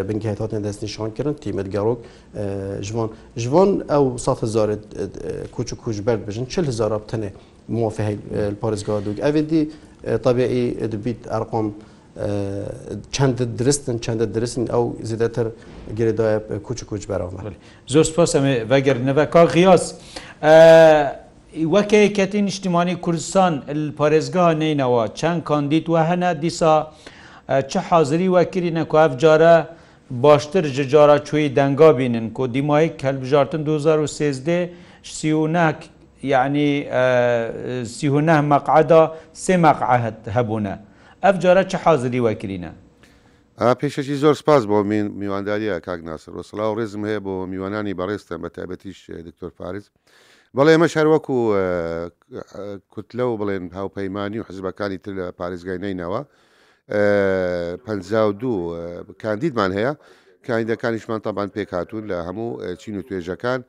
بنگهاتاتن 0.09 0.63
دەستنیشان 0.67 1.11
کردن 1.17 1.35
تیمت 1.43 1.69
گەڕۆک 1.75 2.01
ژوان 2.89 3.11
ژوان 3.37 3.71
ئەو 3.91 4.05
100 4.19 4.77
کوچ 5.55 5.73
و 5.73 5.77
کوچ 5.77 5.97
بەر 6.07 6.17
بژن 6.27 6.45
40 6.45 6.65
هزار 6.69 6.99
بتنێ 7.07 7.31
موافه 7.69 8.19
پارێزگا 8.63 9.01
دوک 9.05 9.19
ئەێ 9.21 9.41
دی 9.51 9.63
طبيعي 10.26 10.62
دبيت 10.92 11.21
ارقام 11.38 11.66
چند 13.16 13.38
درستن 13.61 13.97
چند 14.06 14.21
درستن 14.37 14.64
او 14.76 14.82
زیده 15.11 15.28
تر 15.35 15.47
گره 15.99 16.12
دای 16.18 16.35
کوچ 16.66 16.78
کوچ 16.90 17.02
براو 17.12 17.30
من 17.35 17.44
زور 17.92 18.04
سپاس 18.11 18.37
همه 18.37 18.54
وگر 18.71 18.99
نوه 19.09 19.25
که 19.35 19.44
غیاز 19.56 19.85
وکه 21.75 21.99
کتین 22.18 22.47
اجتماعی 22.52 22.94
کردستان 23.06 23.52
الپارزگاه 23.73 24.50
نینوا 24.62 25.04
چند 25.21 25.38
کاندید 25.49 25.87
و 25.92 25.97
هنه 26.09 26.30
دیسا 26.44 26.75
چه 27.71 27.80
حاضری 27.88 28.28
وکری 28.37 28.71
نکو 28.78 28.97
اف 29.04 29.12
جاره 29.23 29.54
باشتر 30.25 30.64
ججارا 30.76 31.16
چوی 31.26 31.49
دنگا 31.59 31.90
بینن 31.99 32.26
که 32.37 32.47
دیمایی 32.54 32.88
کلب 33.00 33.23
جارتن 33.32 33.62
2013 33.62 34.71
سیونک 35.02 35.78
یعنی 36.23 36.85
سیهونە 37.85 38.43
مەقعدا 38.52 39.07
سێ 39.45 39.57
مەقعهت 39.64 40.17
هەبوونە 40.37 40.75
ئەف 41.25 41.35
جارە 41.43 41.64
چه 41.71 41.79
حازری 41.85 42.21
وەکرینە 42.26 42.73
پێشەکی 43.81 44.17
زۆر 44.23 44.35
سپاس 44.35 44.62
بۆ 44.67 44.83
میوانداریە 45.21 45.81
کاک 45.87 46.00
ناسر 46.05 46.33
و 46.37 46.43
سلااو 46.43 46.75
ڕێزم 46.79 47.02
هەیە 47.11 47.21
بۆ 47.26 47.35
میوانانی 47.52 47.95
بەڕێستە 47.95 48.35
بە 48.43 48.49
تایبەتیش 48.57 48.99
دکتۆر 49.26 49.50
پارز 49.59 49.91
بەڵێ 50.57 50.73
ئمە 50.76 50.88
شارەوەکو 50.95 51.37
کوتلە 52.93 53.23
و 53.31 53.37
بڵێن 53.41 53.64
هاوپەیمانی 53.79 54.38
و 54.41 54.45
حزبەکانی 54.49 54.99
تر 55.05 55.12
لە 55.19 55.25
پارێزگای 55.38 55.79
نینەوە 55.85 56.23
دوو 58.41 58.62
کاندیدمان 59.23 59.71
هەیە 59.79 59.93
کاندەکانیشمان 60.47 61.21
تابان 61.25 61.49
پێک 61.55 61.71
هاتوون 61.73 62.05
لە 62.11 62.14
هەموو 62.29 62.75
چین 62.81 62.95
و 62.99 63.02
توێژەکان 63.09 63.61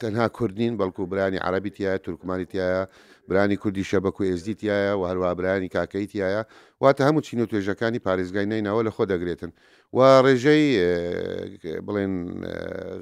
تەنها 0.00 0.28
کوردین 0.28 0.76
بەڵکو 0.78 1.06
برانی 1.06 1.36
عربی 1.38 1.70
تایە 1.70 1.98
تورکمانی 2.02 2.44
تایە 2.44 2.88
برانی 3.28 3.56
کوردی 3.56 3.84
شەبک 3.84 4.20
و 4.20 4.24
ئێزدی 4.24 4.54
تایە 4.60 4.92
و 4.98 5.06
هەروە 5.10 5.34
برانی 5.38 5.68
کاکەی 5.68 6.06
تایە 6.10 6.42
واتە 6.82 7.02
هەموو 7.08 7.20
چین 7.22 7.40
و 7.40 7.46
توێژەکانی 7.46 8.02
پارێزگای 8.06 8.46
نینەوە 8.50 8.82
لە 8.88 8.90
خۆ 8.96 9.04
دەگرێتن 9.12 9.50
و 9.96 9.98
ڕێژەی 10.26 10.64
بڵێن 11.86 12.12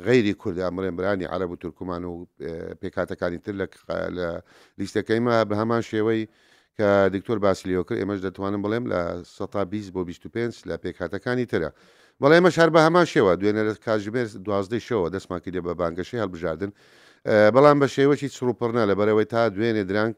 غەیری 0.07 0.35
کوردی 0.43 0.63
ئەمرێن 0.67 0.97
برانی 0.99 1.25
عرب 1.25 1.51
و 1.51 1.57
تورکمان 1.57 2.05
و 2.05 2.27
پێکاتەکانی 2.83 3.39
تر 3.45 3.55
لە 3.61 3.69
لیستەکەیمە 4.79 5.35
بە 5.49 5.55
هەمان 5.61 5.83
شێوەی 5.91 6.25
کە 6.77 6.87
دکتۆر 7.15 7.39
باسیلیۆکر 7.45 7.97
ئێمەش 8.01 8.21
دەتوانم 8.27 8.61
بڵێم 8.65 8.85
لە 8.93 9.01
120 9.25 9.91
بۆ 9.95 10.01
25 10.05 10.55
لە 10.69 10.77
پێکاتەکانی 10.83 11.47
ترە. 11.53 11.71
بەڵێ 12.23 12.39
مە 12.45 12.51
شار 12.57 12.71
بە 12.75 12.81
هەمان 12.87 13.07
شێوە 13.13 13.33
دوێنەرێت 13.41 13.79
کاژمێر 13.87 14.29
دوازدەی 14.47 14.83
شەوە 14.89 15.07
دەستماکی 15.15 15.51
لێ 15.55 15.61
بە 15.67 15.73
بانگەشی 15.81 16.19
هەڵبژاردن 16.23 16.71
بەڵام 17.55 17.77
بە 17.83 17.87
شێوەی 17.95 18.31
سروپڕنا 18.37 18.83
لە 18.91 18.95
بەرەوەی 18.99 19.27
تا 19.33 19.41
دوێنێ 19.55 19.85
درانک 19.91 20.17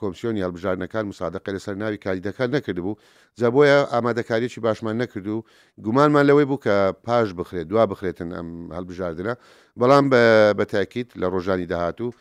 کۆمسیۆن 0.00 0.34
یاڵبژارنەکان 0.42 1.04
مسادەقە 1.12 1.50
لەسەر 1.56 1.74
ناوی 1.82 1.98
کاریدەکان 2.04 2.48
نەکردبوو 2.56 2.94
زەبۆیە 3.40 3.78
ئامادەکاریێکی 3.92 4.60
باشمان 4.66 4.96
نەکرد 5.02 5.26
و 5.34 5.38
گومانمان 5.84 6.24
لەوەی 6.30 6.46
بوو 6.50 6.62
کە 6.66 6.74
پاش 7.06 7.28
بخرێت 7.40 7.66
دوا 7.72 7.84
بخرێتن 7.92 8.28
ئەم 8.36 8.48
هەڵبژاردنە 8.76 9.34
بەڵام 9.80 10.06
بە 10.58 10.64
تاکییت 10.74 11.08
لە 11.20 11.26
ڕۆژانی 11.34 11.66
داهاتوو 11.72 12.14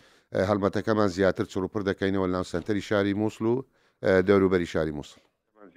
هەڵمەتەکەمان 0.49 1.09
زیاتر 1.17 1.45
چڕوپڕ 1.51 1.81
دەکەینەوە 1.89 2.25
لەناو 2.29 2.45
سنتەری 2.53 2.83
شاری 2.89 3.13
مووسڵ 3.21 3.45
و 3.47 3.55
دەوروبەری 4.27 4.67
شاری 4.73 4.93
مووسڵ 4.97 5.19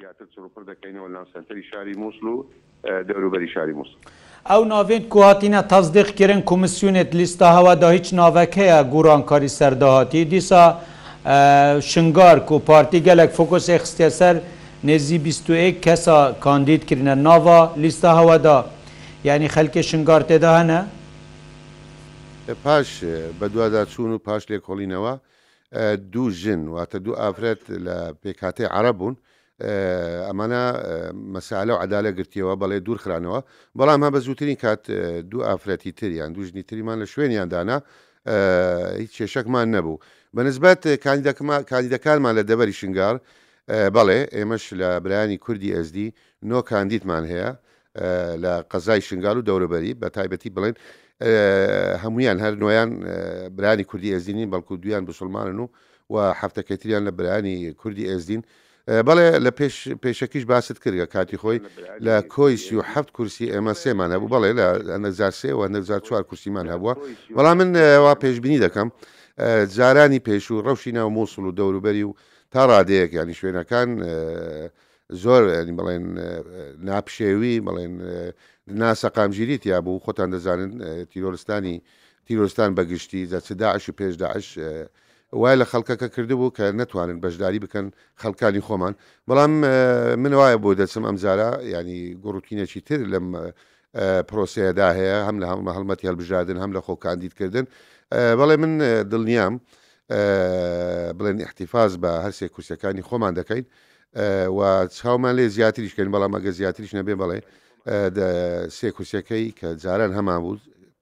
زیاتر 0.00 0.24
چڕپڕ 0.32 0.62
دەکەینەوە 0.70 1.08
لەم 1.14 1.22
سنتری 1.34 1.62
شاری 1.70 1.94
مووسڵ 2.00 2.24
و 2.24 2.44
دەوروبەری 3.08 3.48
شاری 3.54 3.74
مووسڵ. 3.74 3.96
ئەو 4.50 4.62
ناوێت 4.72 5.04
کوهاتینە 5.14 5.60
تەزدیقکردن 5.72 6.40
کمیسیونێت 6.50 7.10
لیستا 7.20 7.48
هەوادا 7.58 7.88
هیچ 7.96 8.08
ناوەکەیە 8.20 8.78
گۆڕانکاری 8.92 9.50
سەرداهاتی 9.58 10.22
دیسا 10.32 10.64
شنگار 11.92 12.38
و 12.52 12.58
پارتی 12.68 13.00
گەلک 13.08 13.30
فۆکس 13.36 13.66
ئەخستێ 13.72 14.08
سەر 14.18 14.36
نێزی 14.88 15.18
21 15.18 15.80
کەسا 15.88 16.18
کاندیدکردە 16.44 17.14
ناوا 17.26 17.60
لیستا 17.84 18.10
هەوادا 18.20 18.56
یعنی 19.28 19.46
خەلکی 19.48 19.82
شنگار 19.90 20.22
تێدا 20.28 20.52
هەنە؟ 20.60 20.80
پاش 22.64 22.88
بە 23.40 23.44
دوواداچوون 23.52 24.10
و 24.12 24.18
پاش 24.18 24.42
لێکۆڵینەوە 24.50 25.12
دوو 26.12 26.30
ژن 26.30 26.62
واتە 26.76 26.96
دوو 27.04 27.14
ئافرەت 27.22 27.62
لە 27.86 27.96
پێکاتی 28.22 28.66
عرە 28.76 28.92
بوون 28.98 29.16
ئەمانە 29.64 30.58
مەسالە 31.34 31.72
و 31.76 31.78
عدالە 31.84 32.10
گرتیەوە 32.18 32.54
بەڵێ 32.62 32.78
دوورخرانەوە 32.86 33.40
بەڵام 33.78 34.00
ها 34.04 34.08
بە 34.14 34.20
زووترین 34.26 34.56
کات 34.62 34.82
دوو 35.30 35.42
ئافرەتی 35.48 35.92
تریان 35.98 36.30
دوژنی 36.36 36.62
تریمان 36.68 36.96
لە 37.02 37.06
شوێنیاندانا 37.12 37.76
هیچ 39.02 39.12
کێشەکمان 39.18 39.66
نەبوو 39.74 39.96
بەنسبەت 40.36 40.80
کاندیدەکانمان 41.72 42.32
لە 42.38 42.42
دەبەری 42.50 42.74
شنگار 42.80 43.16
بەڵێ 43.96 44.20
ئێمەش 44.36 44.64
لە 44.80 44.88
برایانی 45.04 45.38
کوردی 45.44 45.70
ئەزدی 45.76 46.08
نۆ 46.50 46.58
کاندیدمان 46.70 47.24
هەیە 47.32 47.48
لە 48.44 48.52
قەزای 48.72 49.00
شنگال 49.08 49.36
و 49.38 49.46
دەورەبەری 49.48 49.92
بە 50.00 50.08
تایبەتی 50.16 50.50
بڵێن 50.56 50.76
هەمویان 52.02 52.36
هەر 52.44 52.52
نوۆیان 52.60 52.90
برانی 53.56 53.84
کوردی 53.90 54.10
ئەزدینی 54.16 54.46
بەڵکو 54.52 54.72
دویان 54.82 55.04
بسلمانن 55.08 55.58
و 55.62 55.66
و 56.12 56.16
هەفتەکەتریان 56.40 57.02
لە 57.08 57.12
برانی 57.18 57.56
کوردی 57.80 58.04
ئێزدین 58.12 58.42
بەڵێ 59.06 59.26
لە 59.44 59.50
پێش 59.58 59.76
پێشەکیش 60.02 60.44
باست 60.52 60.76
کردگە 60.84 61.06
کاتی 61.14 61.36
خۆی 61.42 61.58
لە 62.06 62.16
کۆی 62.34 62.54
سی 62.64 62.74
و 62.78 62.82
هەفت 62.92 63.10
کورسی 63.16 63.50
ئێمە 63.54 63.74
سێمان 63.82 64.10
هەبوو 64.14 64.32
بەڵێ 64.34 64.50
لە 64.58 64.66
1970 64.98 65.50
و 65.58 65.62
1940 65.62 66.22
کورسیمان 66.30 66.66
هەبووە 66.72 66.94
بەڵام 67.36 67.56
من 67.60 67.70
وا 68.04 68.14
پێشببینی 68.22 68.60
دەکەم 68.66 68.88
جارانی 69.76 70.20
پێش 70.26 70.44
و 70.50 70.62
ڕەوشی 70.66 70.92
ناو 70.96 71.08
مۆسڵ 71.16 71.38
و 71.44 71.56
دەوروبەری 71.58 72.04
و 72.08 72.14
تا 72.52 72.62
ڕادەیەک 72.70 73.10
ینی 73.14 73.34
شوێنەکان 73.40 73.88
زۆر 75.22 75.42
بڵێن 75.78 76.04
ناپشێوی 76.88 77.54
بڵێن 77.66 77.94
ناسەقامگیری 78.82 79.56
یا 79.72 79.78
بوو 79.84 80.02
خۆتان 80.06 80.28
دەزانن 80.34 80.72
تیرۆستانی 81.10 81.76
تیرۆستان 82.26 82.70
بەگشتی 82.78 83.22
دەچ 83.32 83.46
داعش 83.62 83.84
و 83.88 83.92
پێش 83.98 84.14
داعش 84.22 84.46
وای 85.42 85.56
لە 85.62 85.66
خەڵکەکە 85.72 86.08
کردبوو 86.14 86.50
کە 86.56 86.62
نتوانن 86.80 87.18
بەشداری 87.24 87.58
بکەن 87.64 87.86
خەڵکانی 88.22 88.60
خۆمان 88.66 88.94
بەڵام 89.28 89.50
من 90.22 90.32
وایە 90.40 90.56
بۆ 90.64 90.70
دەچم 90.80 91.02
ئەمزارە 91.08 91.50
ینی 91.72 92.00
گوڕوتینەکی 92.22 92.80
تر 92.86 93.00
لەم 93.12 93.26
پرۆسەیەدا 94.28 94.88
هەیە 94.98 95.18
هەم 95.26 95.36
لە 95.42 95.46
هەمە 95.50 95.70
هەڵمەتی 95.76 96.04
هەلبژادن 96.08 96.56
هەم 96.62 96.70
لە 96.76 96.80
خۆکاندیدکردن 96.86 97.64
بەڵێ 98.38 98.56
من 98.62 98.72
دڵنیام 99.10 99.54
بڵێن 101.18 101.38
احتیفاز 101.46 101.92
بە 102.02 102.10
هەرسێک 102.24 102.50
کورسەکانی 102.54 103.02
خۆمان 103.08 103.32
دەکەین 103.40 103.64
و 104.58 104.60
چاومان 104.96 105.34
لێ 105.38 105.46
زیاتریشکەین 105.56 106.10
بەڵام 106.14 106.32
ئەگە 106.36 106.50
زیاتریش 106.58 106.92
نەبێ 106.98 107.14
بڵێ 107.22 107.38
سێ 108.78 108.88
کورسەکەی 108.96 109.46
کە 109.60 109.68
جاران 109.84 110.12
هەمان 110.18 110.40
بوو 110.44 110.56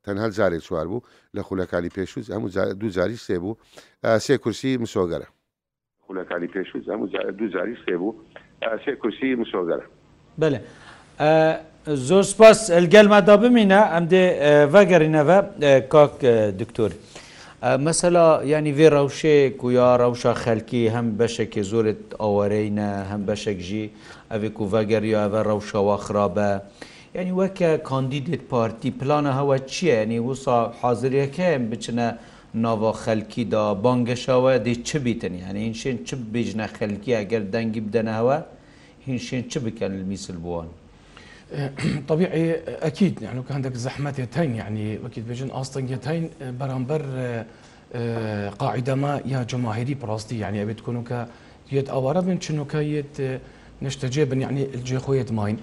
تەنها 0.05 0.29
جارێک 0.31 0.63
چوار 0.69 0.87
بوو 0.87 1.03
لە 1.37 1.43
خولەکانی 1.49 1.91
پێشوز 1.97 2.27
هەموو 2.35 2.51
دوو 2.81 2.89
جاری 2.97 3.17
سێ 3.27 3.37
بوو 3.43 3.55
سێ 4.27 4.35
کورسی 4.45 4.77
مسۆگەرە 4.85 5.27
خولەکانی 6.07 6.49
پێشوز 6.55 6.85
هەموو 6.93 7.09
دوو 7.39 7.49
جاری 7.55 7.77
سێ 7.87 7.95
بوو 8.01 8.13
سێ 8.85 8.93
کورسی 9.03 9.29
مسۆگەرە 9.43 9.85
بڵێ 10.41 10.61
زۆر 12.09 12.23
سپاس 12.33 12.71
ئەلگەلمادا 12.71 13.37
بمینە 13.43 13.81
ئەمدێ 13.93 14.25
ڤەگەرینەوە 14.75 15.39
کاک 15.93 16.15
دکتۆر. 16.61 16.93
مثلا 17.89 18.27
ینی 18.45 18.73
vê 18.77 18.89
rewşê 18.91 19.57
ku 19.59 19.71
ya 19.71 19.99
rewşa 19.99 20.35
xelkî 20.45 20.91
hem 20.91 21.19
beşekê 21.19 21.63
zorê 21.63 21.95
awereyne 22.19 22.89
hem 23.11 23.27
beşek 23.29 23.61
jî 23.61 23.91
evê 24.31 24.53
ku 24.55 24.73
vegeriya 24.73 25.33
ve 25.33 25.45
rewşawa 25.45 25.97
xirabe 26.05 26.51
یعنی 27.15 27.33
وەکە 27.41 27.71
کاندیدت 27.91 28.43
پارتی 28.53 28.91
پلانە 29.01 29.33
هەوە 29.41 29.57
چییە 29.73 30.05
نی 30.11 30.19
وسا 30.29 30.57
حاضرەکەم 30.83 31.63
بچنە 31.73 32.07
ناوا 32.65 32.93
خەلکیدا 33.05 33.65
بانگەشەوە 33.85 34.53
دی 34.67 34.75
چ 34.89 34.91
بیتن 35.05 35.35
یعنی 35.35 35.61
هینشێن 35.73 35.97
چ 36.07 36.11
بێژنە 36.33 36.67
خەلکی 36.79 37.13
ئەگەر 37.21 37.43
دەنگی 37.55 37.81
بدەنەوە 37.87 38.37
هینشێن 39.09 39.43
چ 39.51 39.53
بکەن 39.65 39.93
میسل 40.11 40.37
بووان. 40.45 40.69
طبيعي 42.11 42.47
اكيد 42.91 43.15
يعني 43.23 43.39
كان 43.47 43.55
عندك 43.59 43.75
زحمتين 43.87 44.51
يعني 44.63 44.87
وكيد 45.05 45.25
بيجن 45.29 45.51
اصطنجتين 45.61 46.25
برامبر 46.61 47.01
قاعده 48.63 48.95
ما 49.03 49.13
يا 49.35 49.41
جماهيري 49.53 49.95
براستي 50.03 50.37
يعني 50.45 50.63
ابي 50.63 50.75
تكونوا 50.75 51.03
ك 51.11 51.13
يت 51.73 51.89
اوارد 51.97 52.25
من 52.29 52.41
شنو 52.41 52.65
كيت 52.75 53.15
نشتجي 53.83 54.25
بن 54.25 54.43
يعني 54.43 54.67
الجي 54.75 54.99
خويا 54.99 55.23
دماين 55.23 55.57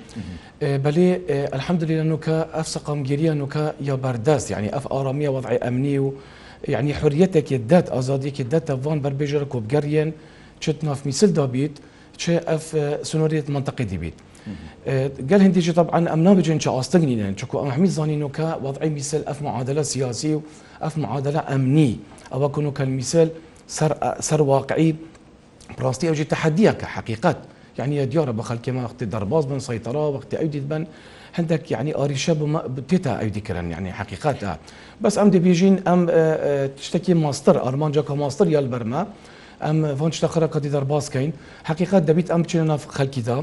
بلي 0.61 1.21
الحمد 1.29 1.83
لله 1.83 2.01
انه 2.01 2.19
اف 2.27 2.67
سقم 2.67 3.03
جيريا 3.03 3.31
انه 3.31 3.71
يا 3.81 3.93
برداس 3.93 4.51
يعني 4.51 4.77
اف 4.77 4.87
اراميه 4.93 5.29
وضعي 5.29 5.57
امني 5.57 5.99
و 5.99 6.13
يعني 6.63 6.93
حريتك 6.93 7.51
يدات 7.51 7.89
ازاديك 7.89 8.39
يدات 8.39 8.71
فان 8.71 9.01
بربيجرك 9.01 9.55
وبقريان 9.55 10.11
تشتنا 10.61 10.93
في 10.93 11.07
مثل 11.09 11.27
دابيت 11.33 11.79
تشي 12.17 12.37
اف 12.37 12.97
سنوريه 13.07 13.43
منطقه 13.49 13.83
ديبيت 13.83 14.13
قال 15.29 15.41
هنديجي 15.41 15.71
طبعا 15.73 16.13
امنا 16.13 16.33
بجن 16.33 16.57
تشا 16.57 16.79
استغني 16.79 17.15
لان 17.15 17.35
تشكو 17.35 17.61
ام 17.61 17.71
حميد 17.71 17.89
زانينو 17.89 18.29
كا 18.29 18.55
وضعي 18.55 18.89
مثل 18.89 19.23
اف 19.27 19.41
معادله 19.41 19.81
سياسي 19.81 20.39
اف 20.81 20.97
معادله 20.97 21.39
امني 21.55 21.97
او 22.33 22.49
كونو 22.49 22.71
كان 22.71 22.97
مثال 22.97 23.29
سر 23.67 23.97
سر 24.19 24.41
واقعي 24.41 24.95
براستي 25.77 26.09
اوجي 26.09 26.23
تحديك 26.23 26.81
حقيقه 26.85 27.35
يعني 27.79 28.05
دیارە 28.11 28.31
بە 28.39 28.43
خەکێمە 28.49 28.81
وقتی 28.85 29.05
دەرباز 29.13 29.43
بن 29.49 29.59
سەیتەرا 29.67 30.03
وقتی 30.15 30.37
ئەودیت 30.39 30.65
بن 30.71 30.83
هەندێک 31.37 31.71
یعنی 31.75 31.91
ئاریشە 31.99 32.33
تێتا 32.89 33.13
ئەودیکردن 33.21 33.67
یعنی 33.75 33.91
حقیقەتە 33.99 34.51
بەس 35.03 35.15
ئەم 35.19 35.29
دەبێژین 35.35 35.75
ئەم 35.87 36.01
تشتێکی 36.77 37.13
ماستر 37.23 37.55
ئارمانجاکە 37.63 38.11
ماستر 38.23 38.47
یال 38.55 38.67
بەرمە 38.73 39.01
ئەم 39.65 39.77
ڤۆن 39.99 40.11
شتە 40.17 40.27
خەرەکەتی 40.33 40.69
دەربازکەین 40.75 41.31
حقیقەت 41.69 42.03
دەبیت 42.09 42.27
ئەم 42.33 42.41
بچینە 42.45 42.65
ناف 42.71 42.81
خەلکیدا 42.97 43.37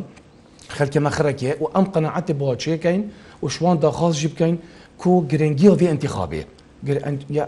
خەلکێمە 0.76 1.10
خەرەکێ 1.16 1.50
و 1.62 1.64
ئەم 1.74 1.84
قەنەعەتی 1.94 2.34
بۆچیەکەین 2.40 3.00
و 3.44 3.48
شوان 3.54 3.76
داخواز 3.84 4.14
ژی 4.20 4.28
بکەین 4.32 4.54
کو 5.02 5.10
گرنگیە 5.30 5.72
وێ 5.78 5.86
انتخابێ 5.94 6.42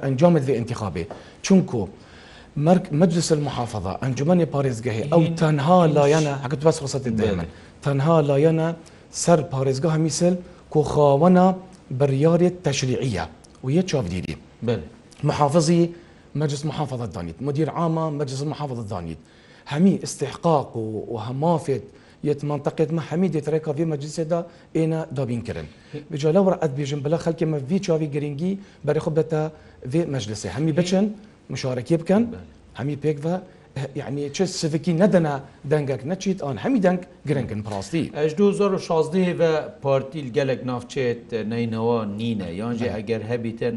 ئەنجامت 0.05 0.43
وێ 0.49 0.55
انتخابێ 0.63 1.05
چونکو 1.47 1.83
مجلس 2.57 3.33
المحافظة 3.33 3.93
أنجمن 4.03 4.45
باريزجاهي 4.45 5.13
أو 5.13 5.27
تنها 5.27 5.87
لا 5.87 6.07
ينا 6.07 6.37
حكت 6.37 6.67
بس 6.67 6.83
وسط 6.83 7.07
الدائما 7.07 7.45
تنها 7.83 8.23
لا 8.23 8.37
ينا 8.37 8.77
سر 9.11 9.41
باريزجاه 9.41 9.97
مثل 9.97 10.37
كخاونا 10.75 11.57
بريارة 11.91 12.53
تشريعية 12.65 13.29
وهي 13.63 13.83
تشاف 13.83 14.09
ديري 14.09 14.37
بل 14.63 14.81
محافظي 15.25 15.91
مجلس 16.35 16.65
محافظة 16.67 17.07
دانيت 17.07 17.35
مدير 17.43 17.71
عامة 17.71 18.11
مجلس 18.11 18.43
المحافظة 18.43 18.83
دانيت 18.97 19.19
همي 19.73 20.01
استحقاق 20.05 20.77
وهمافت 20.77 21.83
یت 22.25 22.45
منطقت 22.45 22.93
ما 22.93 23.01
حمید 23.01 23.43
ترکا 23.45 23.73
وی 23.73 23.85
مجلس 23.85 24.21
دا 24.21 24.47
اینا 24.77 25.07
دابین 25.13 25.43
کرن 25.43 25.65
بجا 26.11 26.33
لو 26.33 26.49
رأت 26.49 26.71
بیجن 26.71 27.01
بلا 27.01 27.17
خلک 27.17 27.43
ما 27.43 27.61
وی 27.71 27.79
چاوی 27.79 28.07
گرینگی 28.17 28.59
برای 28.85 29.01
خود 29.01 29.15
بتا 29.15 29.51
وی 29.93 30.05
مجلسه 30.07 30.49
همی 30.51 30.73
بچن 30.73 31.07
مشارەکی 31.55 31.97
بکەن 32.03 32.23
هەمی 32.79 32.97
پێک 33.03 33.17
بە 33.25 33.35
یعنی 34.01 34.25
چه 34.37 34.45
سفکی 34.61 34.93
نەدەنا 35.01 35.35
دەنگک 35.73 36.03
نەچیت 36.11 36.39
ئەوان 36.43 36.59
هەمی 36.65 36.81
دەنگ 36.87 37.01
گرنگن 37.29 37.61
پڕاستی 37.67 38.05
ئەش 38.17 38.33
2016 38.35 39.35
بە 39.41 39.51
پارتیل 39.83 40.29
گەلک 40.37 40.61
نافچێت 40.71 41.27
نینەوە 41.53 41.99
نینە 42.21 42.49
یانجێ 42.61 42.89
ئەگەر 42.97 43.23
هەبیتن 43.31 43.77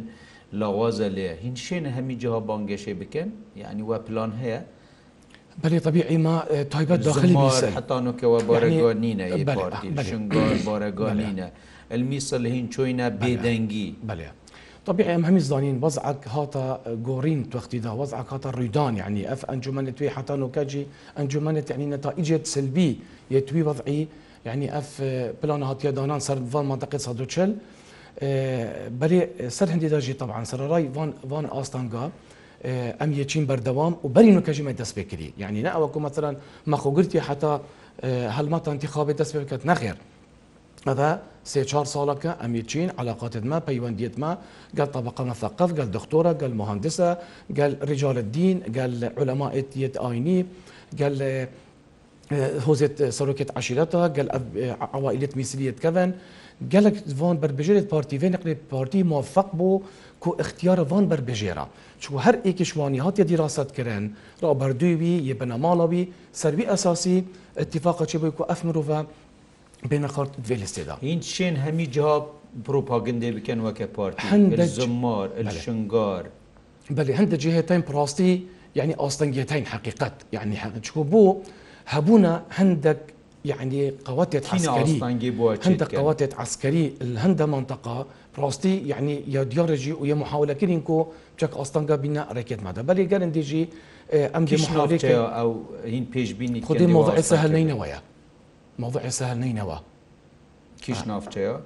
لەوازە 0.60 1.10
لێ 1.18 1.30
هین 1.44 1.56
شێنە 1.65 1.92
هەمی 1.98 2.15
جها 2.22 2.39
بانگەشێ 2.50 2.94
بکەن 3.01 3.30
یعنی 3.62 3.82
وە 3.89 3.98
پلان 4.08 4.32
هەیە 4.42 4.60
بەێ 5.63 5.80
طببیعی 5.86 6.18
ما 6.18 6.38
تایبەت 6.74 7.00
داخلی 7.06 7.36
حتانکەوە 7.77 8.39
بارگانینە 8.50 9.25
بارگانینە 10.70 11.48
المیسە 11.96 12.38
لە 12.44 12.50
هین 12.56 12.68
چۆینە 12.75 13.08
بێدەنگی 13.22 13.88
بەێ 14.10 14.30
طبيعي 14.86 15.16
هم 15.16 15.25
همي 15.25 15.40
زانين 15.40 15.80
وضعك 15.84 16.28
هاتا 16.28 16.82
غورين 17.08 17.50
توقتي 17.50 17.80
دا 17.80 17.92
وضعك 17.92 18.34
هاتا 18.34 18.50
ريدان 18.50 18.98
يعني 18.98 19.34
اف 19.34 19.42
انجمنت 19.46 19.98
وي 20.02 20.10
حتى 20.10 20.34
نو 20.42 20.48
كاجي 20.56 20.84
انجمنت 21.20 21.68
يعني 21.72 21.86
نتائج 21.94 22.44
سلبي 22.56 22.92
يتوي 23.32 23.62
وضعي 23.63 24.08
يعني 24.46 24.66
اف 24.78 25.02
بلان 25.44 25.63
هاتيا 25.63 25.92
دانان 25.92 26.20
صار 26.28 26.38
فان 26.52 26.66
منطقه 26.70 26.98
صادوتشل 26.98 27.52
بري 29.00 29.20
سر 29.58 29.70
هندي 29.74 29.88
داجي 29.94 30.13
طبعا 30.22 30.40
سر 30.52 30.60
راي 30.72 30.86
فان 30.96 31.12
فان 31.32 31.46
استانغا 31.62 32.06
ام 33.04 33.10
يتشين 33.20 33.44
بردوام 33.50 33.94
وبري 34.04 34.32
نو 34.36 34.42
كاجي 34.48 34.63
ما 34.63 34.72
دست 34.80 34.94
بكري 35.00 35.28
يعني 35.38 35.60
نا 35.66 35.90
مثلا 36.08 36.32
ما 36.72 36.78
خوغرتي 36.84 37.20
حتى 37.28 37.54
هل 38.36 38.46
ما 38.50 38.60
انتخابي 38.68 39.13
دست 39.13 39.34
بكت 39.38 39.66
نغير 39.66 39.98
ئەدا 40.90 41.12
سێ 41.51 41.62
چهار 41.72 41.86
ساڵەکە 41.94 42.31
ئەمیرچین 42.42 42.90
علااقاتتمە 43.00 43.57
پەیوەندیتمە 43.68 44.31
گەل 44.77 44.90
طبقە 44.96 45.24
مەثقف 45.29 45.70
گەل 45.77 45.90
دکتۆرە 45.96 46.34
گەل 46.42 46.53
مهندسە 46.62 47.10
گەل 47.57 47.74
ڕجالە 47.90 48.24
دین 48.36 48.57
گەل 48.77 48.94
علەماەتیت 49.22 49.94
ئاینی 50.03 50.40
گەل 51.00 51.16
هۆزێت 52.68 52.96
سەرۆکێت 53.18 53.50
عشیرەتە 53.60 54.01
گەل 54.18 54.27
عوائلت 54.98 55.34
میسلیت 55.40 55.77
کەن 55.84 56.12
gelek 56.74 56.98
van 57.20 57.36
berbêjêrê 57.44 57.84
partîvê 57.94 58.27
neqê 58.34 58.55
partî 58.74 59.00
mafeq 59.12 59.48
bû 59.60 59.72
ku 60.24 60.29
ixtiyara 60.44 60.84
van 60.92 61.03
berbêjêra. 61.12 61.66
Çû 62.01 62.12
her 62.25 62.36
êkî 62.50 62.66
şwanî 62.70 63.00
hatiye 63.05 63.25
dîrasat 63.31 63.70
kirin, 63.77 64.03
raberdû 64.46 64.90
wî 65.01 65.14
yê 65.29 65.36
binamala 65.42 65.84
wî 65.92 66.03
serbî 66.44 66.64
esasî 66.75 67.16
ittifaqa 67.64 68.05
çêbû 68.12 68.29
ku 68.38 68.44
ef 68.53 68.60
mirov 68.64 68.90
بێنە 69.89 70.09
خەڵت 70.15 70.33
دوێ 70.48 70.57
لە 70.63 70.67
سێدا 70.74 70.96
این 71.07 71.19
شێن 71.33 71.55
هەمی 71.67 71.87
جواب 71.96 72.24
پرۆپاگندێ 72.65 73.29
بکەن 73.35 73.59
وەکە 73.67 73.85
پارت 73.96 74.17
هەندە 74.31 74.61
زمار 74.79 75.29
شنگار 75.63 76.24
بەێ 76.96 77.13
هەندە 77.19 77.37
جێهێتین 77.43 77.81
پڕاستی 77.87 78.31
یعنی 78.79 78.93
ئاستەنگێتین 79.01 79.65
حقیقت 79.74 80.13
یعنی 80.35 80.55
هەچکۆ 80.63 81.01
بۆ 81.11 81.24
هەبووە 81.93 82.31
هەندێک 82.59 82.98
يعني 83.51 83.83
قواتت 84.07 84.46
عسكري 84.53 85.00
هند 85.01 85.83
قواتت 85.98 86.33
عسكري 86.41 86.85
الهند 87.01 87.41
منطقة 87.41 88.05
براستي 88.37 88.77
يعني 88.87 89.22
يا 89.27 89.43
ديارجي 89.43 89.93
ويا 89.93 90.15
محاولة 90.15 90.53
كرينكو 90.53 91.07
بشك 91.37 91.53
أصلا 91.53 91.96
بنا 91.96 92.27
ركيت 92.33 92.63
ماذا 92.63 92.81
بل 92.81 93.09
قال 93.09 93.31
ديجي 93.31 93.69
أم 94.13 94.46
دي 94.46 94.55
محاولة 94.55 95.11
أو 95.13 95.61
هين 95.85 96.03
بيش 96.05 96.31
بيني 96.31 96.61
خدي 96.65 96.87
موضوع 96.87 97.22
سهل 97.22 97.51
نينويا 97.53 98.01
موضوع 98.79 99.07
سهل 99.09 99.38
نينوى 99.38 99.79
كيش 100.86 101.07
نافتيا 101.07 101.62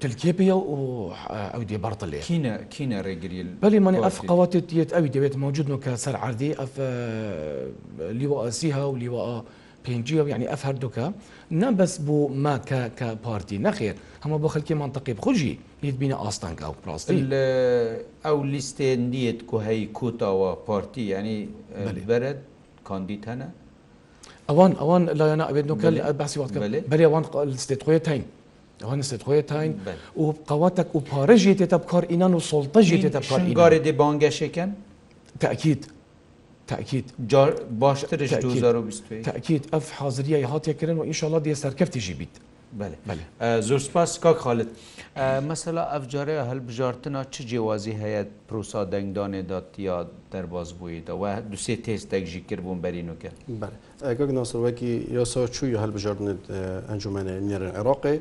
تلكيبيا 0.00 0.52
و 0.54 1.10
اودي 1.30 1.76
برطلي 1.76 2.18
كينا 2.20 2.62
كينا 2.62 3.00
ريجري 3.00 3.42
بلي 3.42 3.80
ماني 3.80 4.06
اف 4.06 4.20
قواتت 4.26 4.72
يت 4.72 4.92
اودي 4.92 5.20
بيت 5.20 5.36
موجود 5.36 5.68
نو 5.68 5.78
كسر 5.78 6.16
عردي 6.16 6.54
اف 6.62 6.80
لواء 8.00 8.50
سيها 8.50 8.84
ولواء 8.84 9.44
بينجيا 9.86 10.22
يعني 10.22 10.52
اف 10.52 10.66
هردوكا 10.66 11.12
نا 11.50 11.70
بس 11.70 11.98
بو 11.98 12.28
ما 12.28 12.56
ك 12.56 12.92
كبارتي 12.96 13.58
نخير 13.58 13.94
هما 14.24 14.36
بو 14.36 14.48
خلكي 14.48 14.74
منطقي 14.74 15.12
بخوجي 15.12 15.58
يتبينا 15.82 16.28
اصلا 16.28 16.56
او 16.64 16.74
براستي 16.86 17.26
او 18.26 18.44
ليستين 18.44 19.10
ديت 19.10 19.42
كو 19.42 19.58
هي 19.58 19.86
كوتا 19.86 20.26
وبارتي 20.26 21.08
يعني 21.08 21.48
بلي. 21.84 22.00
برد 22.00 22.40
كانديت 22.88 23.28
هنا 23.28 23.50
ئەوان 24.50 24.72
ئەوان 24.80 25.02
لایەنە 25.20 25.44
ئەبێتنەکە 25.48 25.88
باسی 26.20 26.38
وات 26.40 26.50
بەێ 26.90 27.04
ئەوان 27.08 27.24
لەستێتخۆیە 27.52 28.00
تاین 28.06 28.22
ئەوان 28.82 28.98
لەستێتخۆیە 29.02 29.44
تاین 29.52 29.72
و 30.22 30.24
قواتك 30.50 30.88
و 30.96 31.00
پارەژی 31.10 31.54
تێتە 31.60 31.78
بکار 31.82 32.04
ئینان 32.12 32.32
و 32.34 32.40
سڵتەژی 32.50 32.96
تێتە 33.02 33.20
بکارگارێ 33.26 33.78
دێ 33.86 33.92
بانگەشێکن 34.00 34.70
تاکیید 35.44 35.82
تاکیید 36.72 37.06
باشترش 37.82 38.32
2020 38.32 39.28
تاکیید 39.28 39.64
ئەف 39.74 39.86
حاضریە 39.98 40.38
هاتێکردن 40.52 40.96
و 41.00 41.02
ئینشاءڵ 41.04 41.34
دێ 41.46 41.52
سەرکەفتیژی 41.64 42.14
بیت. 42.20 42.34
زۆر 43.68 43.78
سپاس 43.88 44.18
کاک 44.24 44.38
خاالت 44.44 44.70
مەسەلا 45.50 45.82
ئەفجارە 45.94 46.34
هەلبژارتنا 46.50 47.20
چ 47.32 47.36
جیێوازی 47.48 47.94
هەیە 48.02 48.22
پرۆسا 48.48 48.80
دەنگدانێدات 48.92 49.68
یا 49.88 49.96
دەرباز 50.32 50.68
بوویتەوە 50.78 51.30
دوسێ 51.50 51.74
تست 51.84 52.06
دەکژی 52.12 52.40
کردبوون 52.48 52.78
بەرین 52.84 53.08
وکە 53.12 53.30
ئەگەک 54.08 54.30
ناسەرەکی 54.38 54.92
یاسا 55.18 55.40
چووی 55.56 55.78
هەلبژاردنێت 55.82 56.40
ئەنجومێنە 56.90 57.34
نێرن 57.48 57.70
عێراقی 57.78 58.16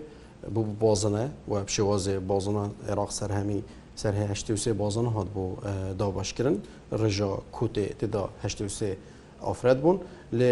بوو 0.55 0.71
بازنە 0.83 1.23
و 1.51 1.53
پشێوازێ 1.67 2.15
بازنە 2.31 2.63
عێراق 2.89 3.11
سەررهەمی 3.17 3.61
سەرهەیەهشتی 4.01 4.51
وسێ 4.57 4.71
بازانە 4.81 5.09
هات 5.17 5.29
بۆ 5.35 5.43
داباشکردن 5.99 6.55
ڕژا 7.01 7.31
کوتێ 7.57 7.85
تێدا 7.99 8.23
هشتی 8.43 8.63
وسێ 8.69 8.91
ئافرەت 9.47 9.79
بوون. 9.83 9.97
لە 10.35 10.47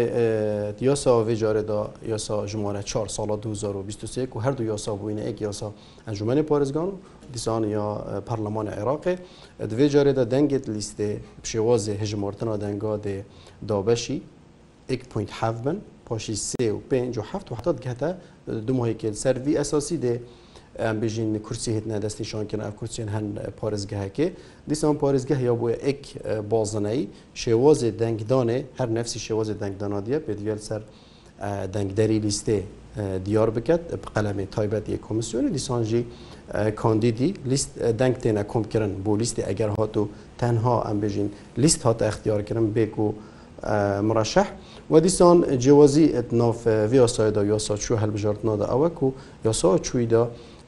یاسا 0.80 1.24
وێجارێدا 1.28 1.80
یاسا 2.08 2.46
ژمارە 2.46 2.82
4 2.82 3.08
ساڵە 3.16 3.36
2023 3.36 4.28
و 4.34 4.38
هەردوو 4.40 4.66
یاسا 4.72 4.96
بووینە 4.98 5.22
ئەک 5.26 5.40
یاسا 5.40 5.70
ئەنجومەی 6.06 6.42
پارێزگان 6.48 6.88
و 6.92 6.92
دیسان 7.32 7.62
یا 7.68 7.86
پەرلەمان 8.28 8.66
عێراقی 8.76 9.16
دوێ 9.70 9.86
جارێدا 9.94 10.24
دەنگێت 10.32 10.64
لیستێ 10.74 11.10
پشێوازێ 11.42 11.94
هژمارتنا 12.02 12.54
دەنگا 12.64 12.94
دێ 13.06 13.18
دابەشی 13.68 14.18
1.7 14.90 15.44
بن 15.64 15.76
پاشی 16.06 16.36
سێ 16.50 16.68
و 16.76 16.80
5 16.90 17.18
و 17.18 17.22
7 17.22 17.52
و 17.52 17.54
حتا 17.54 17.72
گەتە 17.86 18.10
دومهەیەکێت 18.66 19.14
سەروی 19.24 19.56
ئەساسی 19.58 19.96
دێ 20.04 20.14
ئەم 20.84 20.96
بژین 21.02 21.28
کورسی 21.46 21.70
هتنە 21.78 21.96
دەستی 22.04 22.22
شانکن 22.30 22.60
ئە 22.66 22.70
کورسین 22.80 23.08
هەن 23.16 23.26
پارێزگەهەکێ 23.60 24.26
دیسان 24.70 24.94
پارێزگەه 25.02 25.38
یا 25.48 25.54
بۆ 25.60 25.68
ئەک 25.86 26.02
بازنەی 26.52 27.02
شێوازێ 27.42 27.90
دەنگدانێ 28.02 28.58
هەر 28.80 28.88
نفسی 28.98 29.18
شێوازێ 29.26 29.54
دەنگدانادیە 29.62 30.18
پێدوێل 30.26 30.60
سەر 30.68 30.82
دەنگدەری 31.74 32.18
لیستێ 32.26 32.60
دیار 33.26 33.48
بکەت 33.56 33.82
قەلەمی 34.14 34.46
تایبەتی 34.56 34.92
کمیسیۆنی 35.06 35.50
دیسانجی 35.56 36.02
کاندیدی 36.82 37.30
لیست 37.50 37.70
دەنگ 38.00 38.14
تێنە 38.22 38.42
کۆمکردن 38.52 38.92
بۆ 39.04 39.12
لیستی 39.20 39.42
ئەگەر 39.48 39.70
هات 39.78 39.94
و 40.00 40.02
تەنها 40.40 40.74
ئەم 40.86 40.96
بژین 41.02 41.28
لیست 41.62 41.80
هاتە 41.86 42.02
ئەختیارکردن 42.10 42.66
بێک 42.76 42.94
و 43.04 43.06
مرشح 44.08 44.48
و 44.92 45.00
دیسان 45.06 45.38
جیوازی 45.64 46.06
ناف 46.42 46.58
ویاسایدا 46.92 47.42
یاسا 47.52 47.74
چوو 47.84 47.96
هەلبژارتنادا 48.02 48.66
ئەوەک 48.72 48.96
و 49.04 49.08
یاسا 49.46 49.70
چوویدا 49.86 50.22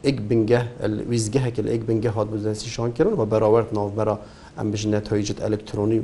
ئەک 0.07 0.19
بنگە 0.31 0.61
ویزگەهێکە 1.13 1.61
لە 1.67 1.71
ئەک 1.75 1.83
بنگە 1.89 2.11
هات 2.17 2.29
بزانسی 2.35 2.69
شانکردن 2.77 3.13
و 3.21 3.23
بەراورد 3.33 3.69
ناوبەرە 3.79 4.15
ئەم 4.59 4.67
بژنە 4.73 5.01
تۆیجت 5.09 5.39
ئەلکترۆنی 5.45 5.99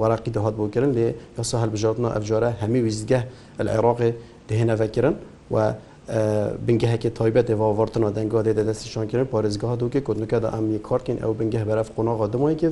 وەراقی 0.00 0.30
دەهات 0.36 0.54
بۆکردن 0.60 0.90
لێ 0.96 1.06
یاسا 1.38 1.56
هەلبژاتنا 1.62 2.08
ئەفجارە 2.16 2.50
هەمی 2.62 2.80
ویزگە 2.86 3.20
لە 3.64 3.70
عێراقی 3.74 4.10
دهێنەڤکردن 4.48 5.14
و 5.54 5.56
بنگەهەکی 6.66 7.10
تایبەت 7.18 7.44
دێواوەرتنەوە 7.50 8.10
دەنگا 8.18 8.40
دێ 8.46 8.52
دەستی 8.68 8.88
شانکردن 8.94 9.26
پارێزگەها 9.34 9.74
دوکە 9.80 10.00
کردنکە 10.06 10.38
دا 10.44 10.48
ئەمی 10.56 10.78
کارکن 10.88 11.16
ئەو 11.22 11.32
بنگە 11.40 11.60
بەرەف 11.68 11.88
قۆناغا 11.96 12.26
دمایکێ 12.34 12.68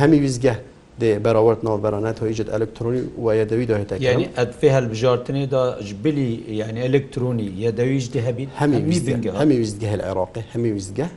هەمی 0.00 0.18
ویزگە 0.24 0.54
دێ 1.00 1.12
بەراورد 1.24 1.60
ناڵبەرانات 1.68 2.16
هۆیجد 2.22 2.48
ئەلکترۆنی 2.54 3.02
و 3.24 3.26
یەدەوی 3.40 3.66
داهێت 3.70 3.90
ینی 4.08 4.26
ئەفێ 4.38 4.68
هەلبژارتنیدا 4.76 5.62
جبلی 5.88 6.30
ینی 6.60 6.80
ئەلکترۆنی 6.86 7.48
یەدەویش 7.64 8.06
دەهبیت 8.16 8.48
هەمی 8.60 8.78
ویستگە 8.90 9.88
هەل 9.92 10.00
عێراقی 10.08 10.42
هەمی 10.54 10.70
ویستگە 10.76 11.08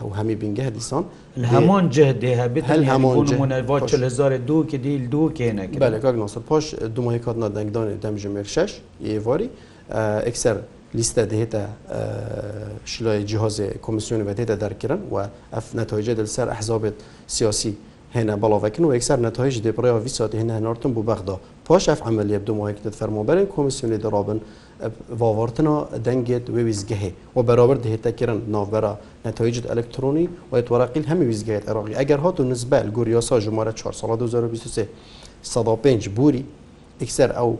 هەو 0.00 0.08
هەمی 0.18 0.34
بینگە 0.42 0.66
دیسان 0.76 1.04
هەمان 1.54 1.84
جه 1.94 2.08
دێهبیت 2.24 2.64
هەل 2.74 2.82
هەمانهزار 2.92 4.32
دو 4.50 4.56
کە 4.70 4.76
دیل 4.84 5.04
دو 5.14 5.22
کێنە 5.38 5.64
بەلەکەناسە 5.84 6.40
پاش 6.48 6.64
دومای 6.96 7.18
کاتنا 7.24 7.48
دەنگدانێ 7.56 7.94
دەمژمێر 8.04 8.46
شش 8.54 8.70
ئێواری 9.08 9.48
ئەکسەر 10.26 10.56
لیستە 10.98 11.22
دێتە 11.32 11.62
شلای 12.92 13.20
جیهازێ 13.30 13.68
کمیسیۆنی 13.86 14.24
بەدێتە 14.28 14.56
دەرکردن 14.62 15.00
و 15.12 15.16
ئەف 15.54 15.66
نەتۆجێ 15.78 16.14
دەسەر 16.20 16.46
ئەحزابێت 16.54 16.96
سیاسی 17.36 17.72
هێنا 18.16 18.34
بەڵاوەکن 18.42 18.84
و 18.84 18.88
یەکسەر 18.96 19.18
نەتەوەیش 19.26 19.56
دێپڕێەوە 19.64 20.00
ویساتی 20.04 20.38
هێنا 20.40 20.52
هەنارتن 20.58 20.90
بوو 20.96 21.06
بەخدا 21.10 21.36
پاش 21.66 21.84
ئەف 21.90 22.00
عملی 22.08 22.38
بدومایکت 22.42 22.84
فەرمۆبەرن 23.00 23.46
کۆمیسیۆنی 23.54 23.98
دەڕابن 24.04 24.38
واوەرتنەوە 25.20 25.80
دەنگێت 26.06 26.44
وێ 26.54 26.62
ویزگەهێ 26.68 27.10
و 27.36 27.38
بەرابر 27.48 27.76
دهێتەکردن 27.84 28.40
ناوبەرە 28.54 28.92
نەتەوەیجد 29.26 29.64
ئەلکترۆنی 29.70 30.24
و 30.50 30.52
تووەراقیل 30.66 31.04
هەمی 31.10 31.24
ویزگەێت 31.30 31.64
عراقی 31.70 31.94
ئەگەر 32.00 32.18
هاتو 32.24 32.42
نزبە 32.52 32.78
گوریۆسا 32.96 33.36
ژمارە 33.44 33.72
4 33.74 33.92
سال 34.00 34.10
2023 34.16 34.88
5 35.82 36.08
بوری 36.16 36.42
ئیکسەر 37.02 37.30
ئەو 37.38 37.50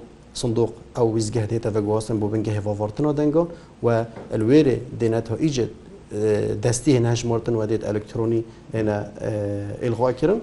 صندوق 0.41 0.71
ئەو 0.99 1.07
ویزگەهێتە 1.17 1.69
بە 1.75 1.81
گواستن 1.89 2.17
بۆ 2.21 2.27
بنگە 2.33 2.51
هێواوەرتنەوە 2.59 3.13
دەنگۆ 3.19 3.45
و 3.85 4.05
ئەلوێرێ 4.33 4.77
دێنێتەوە 5.01 5.37
ئیجد 5.45 5.69
دەستی 6.63 6.93
هێنا 6.99 7.15
ژمرتن 7.21 7.55
و 7.55 7.63
دێت 7.71 7.83
ئەلکترۆنی 7.89 8.43
هێنا 8.75 8.99
ئێلغواکردن 9.83 10.41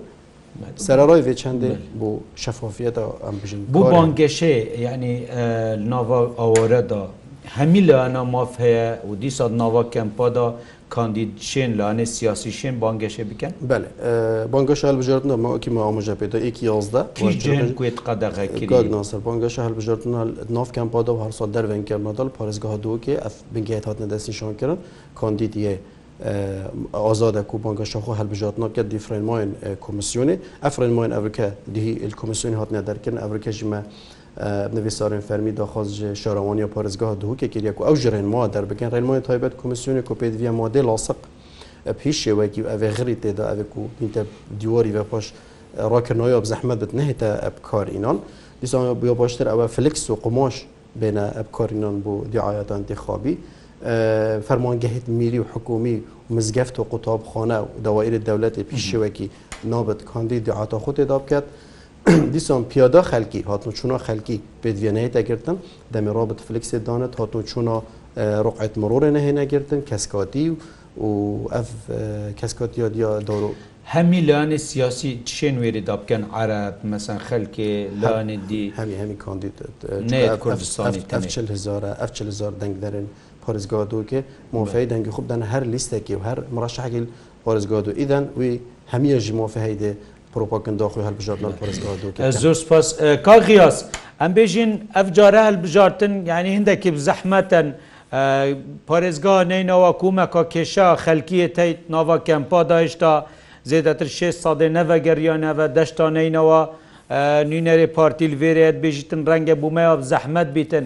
سەرڕۆی 0.86 1.22
بێ 1.28 1.34
چندێ 1.42 1.72
بۆ 2.00 2.10
شەفافیەتەوە 2.44 3.12
ئەم 3.26 3.36
بژین 3.42 3.62
بۆ 3.76 3.82
بانگەشێ 3.94 4.56
یعنی 4.86 5.14
ناوە 5.92 6.20
ئەوەرەدا 6.40 7.04
هەمی 7.58 7.82
لەنا 7.88 8.22
ماف 8.34 8.52
هەیە 8.64 8.88
و 9.10 9.16
دیسا 9.22 9.46
ناوە 9.62 9.84
کەمپادا 9.94 10.48
کاندید 10.90 11.32
شین 11.40 11.74
لانه 11.78 12.06
سیاسی 12.06 12.52
شین 12.52 12.80
بانگشه 12.80 13.24
بکن 13.24 13.52
بله 13.68 13.88
بانگش 14.52 14.86
هل 14.86 14.96
بجارتنا 14.96 15.36
ما 15.36 15.58
کی 15.60 15.70
ما 15.70 15.84
آموزه 15.84 16.16
پیدا 16.16 16.40
یک 16.40 16.64
یازده 16.64 17.06
کیجن 17.16 17.70
کویت 17.72 18.00
قدغه 18.08 18.48
کری 18.48 18.66
گاگ 18.66 18.88
ناصر 18.92 19.18
بانگش 19.20 19.60
هل 19.60 19.74
بجارتنا 19.74 20.28
ناف 20.50 20.72
کم 20.72 20.88
پادا 20.90 21.16
و 21.16 21.20
هر 21.20 21.32
سال 21.32 21.52
در 21.52 21.66
ون 21.66 21.84
کرنا 21.84 22.12
دال 22.12 22.30
پارزگاه 22.30 22.78
دو 22.78 22.98
که 23.02 23.26
اف 23.26 23.34
بنگیت 23.54 23.86
هات 23.88 24.02
ندستی 24.02 24.34
شان 24.34 24.56
کرن 24.56 24.78
کاندید 25.16 25.58
یه 25.58 25.80
آزاده 26.92 27.42
کو 27.42 27.58
بانگش 27.58 27.96
خو 27.96 28.14
هل 28.14 28.28
بجارتنا 28.28 28.70
که 28.70 28.84
دیفرنماین 28.84 29.56
کمیسیونه 29.82 30.40
افرنماین 30.64 31.12
امریکا 31.14 31.48
دی 31.74 32.00
الکمیسیون 32.04 32.54
هات 32.54 32.74
ندرکن 32.74 33.18
امریکا 33.18 33.52
جمه 33.52 33.84
نویسارین 34.74 35.20
فەرمی 35.22 35.52
داخواز 35.56 36.02
شارەوانی 36.14 36.62
و 36.62 36.68
پارێزگاه 36.76 37.16
دووکێکی 37.22 37.60
یەک 37.68 37.82
و 37.82 37.86
ئەو 37.88 37.96
ژێنمەوە 38.02 38.48
دەربکەن 38.54 38.90
ڕێنمای 38.94 39.22
تایبەت 39.28 39.54
کمیسیونی 39.62 40.02
کۆپیدویە 40.08 40.52
مادەی 40.60 40.82
لاسق 40.88 41.16
پیش 42.00 42.18
شێوەیەکی 42.28 42.62
ئەێ 42.70 42.90
غری 42.98 43.16
تێدا 43.22 43.46
ئەێک 43.52 43.72
و 43.78 43.82
هینتە 44.02 44.22
دیواری 44.60 44.92
بە 44.96 45.04
پاش 45.12 45.26
ڕاکردنەوەی 45.94 46.42
بزەحمەت 46.44 46.78
بت 46.84 46.92
نهێتە 47.00 47.30
ئەبکار 47.46 47.88
ئینان 47.96 48.18
دیسان 48.62 48.82
بە 49.02 49.06
باشتر 49.22 49.48
ئەوە 49.54 49.66
فلکس 49.76 50.10
و 50.10 50.16
قماش 50.16 50.56
بێنە 51.02 51.26
ئەبکارینان 51.38 51.96
بۆ 52.04 52.14
دیعاەت 52.34 52.72
انتخابی 52.72 53.36
فەرمانگەهت 54.48 55.06
میری 55.20 55.40
و 55.40 55.46
حکومی 55.54 55.98
و 56.30 56.34
مزگەفت 56.36 56.76
و 56.80 56.84
قوتابخانە 56.92 57.58
و 57.64 57.68
داوائر 57.84 58.14
دەولەتی 58.28 58.62
پیششێوەکی 58.70 59.28
نابەت 59.72 60.02
کاندی 60.12 60.40
دیعاتا 60.40 60.80
خۆ 60.84 60.92
تێدا 60.98 61.16
بکات 61.24 61.46
دیسان 62.34 62.64
پیاده 62.64 63.02
خەلکی 63.02 63.42
هاتن 63.48 63.72
چونا 63.72 63.98
خەلکی 63.98 64.40
پێدوێنەیە 64.64 65.14
دەگرتن 65.18 65.58
دەمێڕا 65.94 66.26
بە 66.30 66.34
فلکسێ 66.48 66.78
دانێت 66.88 67.16
هاتن 67.20 67.42
چونا 67.52 67.78
ڕقعت 68.46 68.74
مرۆرە 68.82 69.10
نەهێنەگرتن 69.18 69.80
کەسکاتی 69.90 70.48
و 71.02 71.08
ئەف 71.56 71.68
کەسکاتیا 72.40 72.88
دیا 72.96 73.20
دارو 73.20 73.54
هەمی 73.94 74.22
لاێ 74.28 74.58
سیاسی 74.58 75.20
چێن 75.34 75.56
وێری 75.62 75.84
دابکەن 75.90 76.24
عرب 76.34 76.76
مەسەن 76.92 77.20
خەلکێ 77.30 77.72
لاێ 78.02 78.38
دی 78.50 78.64
هەمی 78.78 78.96
هەمی 79.02 79.16
کاندید 79.24 79.54
کوردستانی 80.44 81.04
هزار 82.30 82.54
دەنگ 82.62 82.76
دەرن 82.84 83.08
پارێزگا 83.46 83.78
دوکێ 83.92 84.22
مۆفەی 84.54 84.86
دەنگی 84.92 85.12
خوب 85.16 85.26
دەن 85.32 85.42
هەر 85.52 85.64
لیستێکی 85.74 86.16
و 86.20 86.24
هەر 86.30 86.38
مڕەشەحگیل 86.56 87.06
پارێزگا 87.46 87.80
دو 87.86 87.92
ئیدەن 88.02 88.26
وی 88.38 88.54
هەمیە 88.94 89.18
ژی 89.26 89.34
مۆفەهیدێ 89.42 89.94
پرۆپاکننداخۆی 90.38 91.04
هەلبژار 91.10 91.38
لەم 91.44 91.54
پرستەوە 91.62 91.96
دوکە 92.02 92.32
زۆر 92.44 92.56
سپاس 92.64 92.88
کاغیاس 93.28 93.78
ئەم 94.22 94.32
بێژین 94.38 94.72
ئەف 94.96 95.08
جارە 95.18 95.42
هەلبژارتن 95.50 96.14
یعنی 96.32 96.50
هندێکی 96.60 96.90
زەحمەتەن 97.08 97.68
پارێزگا 98.90 99.36
نینەوە 99.52 99.90
کومەکە 100.02 100.44
کێشە 100.54 100.88
خەلکیە 101.06 101.48
تیت 101.58 101.80
ناوا 101.94 102.16
کەمپا 102.28 102.62
داهشتا 102.72 103.14
زێدەتر 103.70 104.08
6 104.20 104.34
سادێ 104.44 104.68
نەڤەگەریانەوە 104.78 105.66
دەشتا 105.78 106.06
نینەوە 106.18 106.62
نوینەرێ 107.50 107.88
پارتیل 107.98 108.34
وێرێت 108.42 108.76
بێژیتن 108.84 109.22
ڕەنگە 109.30 109.56
بوومەوە 109.62 109.96
زەحمەت 110.12 110.50
بیتن. 110.56 110.86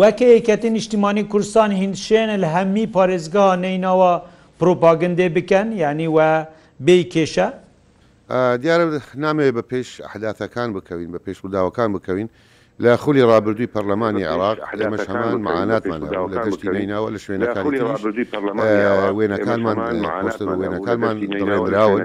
وەکەیەکەتی 0.00 0.70
نیشتیمانی 0.76 1.22
کورسان 1.32 1.70
هندشێنە 1.82 2.36
لە 2.42 2.48
هەممی 2.56 2.86
پارێزگا 2.96 3.46
نینەوە 3.64 4.12
پرۆپاگندێ 4.60 5.28
بکەن 5.36 5.68
یعنی 5.82 6.06
وە 6.16 6.28
بێ 6.86 6.98
کێشە 7.12 7.48
دیارە 8.32 9.00
نامەوێت 9.16 9.54
بە 9.54 9.62
پێش 9.70 10.00
حدااتەکان 10.12 10.68
بکەوین 10.76 11.10
بە 11.14 11.18
پێش 11.28 11.38
وداوەکان 11.44 11.92
بکەوین 11.92 12.28
لە 12.82 12.96
خولی 13.02 13.22
ڕابردووی 13.22 13.68
پەرلەمانی 13.74 14.22
عراق 14.32 14.58
ئەمەش 14.70 15.06
هەمان 15.10 15.36
معاناتمان 15.48 16.00
لە 16.32 16.40
دەشتی 16.44 16.68
نیناوە 16.74 17.08
لە 17.14 17.18
شوێنەکان 17.24 17.64
وێنەکانمان 19.18 19.78
وێنەکانمان 20.24 21.16
دراون 21.70 22.00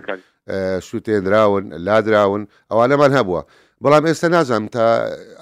شوتێنراون 0.89 1.63
لادراون 1.85 2.43
ئەوانەمان 2.71 3.11
هەبووە. 3.17 3.41
بەڵام 3.83 4.03
ئێستا 4.07 4.27
نازانم 4.29 4.67
تا 4.67 4.85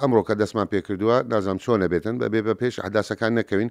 ئەمڕۆ 0.02 0.21
کە 0.28 0.34
دەستمان 0.41 0.67
پێ 0.74 0.80
کردووە 0.88 1.17
نازانم 1.32 1.58
چۆنە 1.65 1.88
بێتن 1.91 2.15
بە 2.19 2.28
بێ 2.34 2.41
بە 2.48 2.54
پێش 2.62 2.76
عداسەکان 2.88 3.32
نەکەوین 3.39 3.69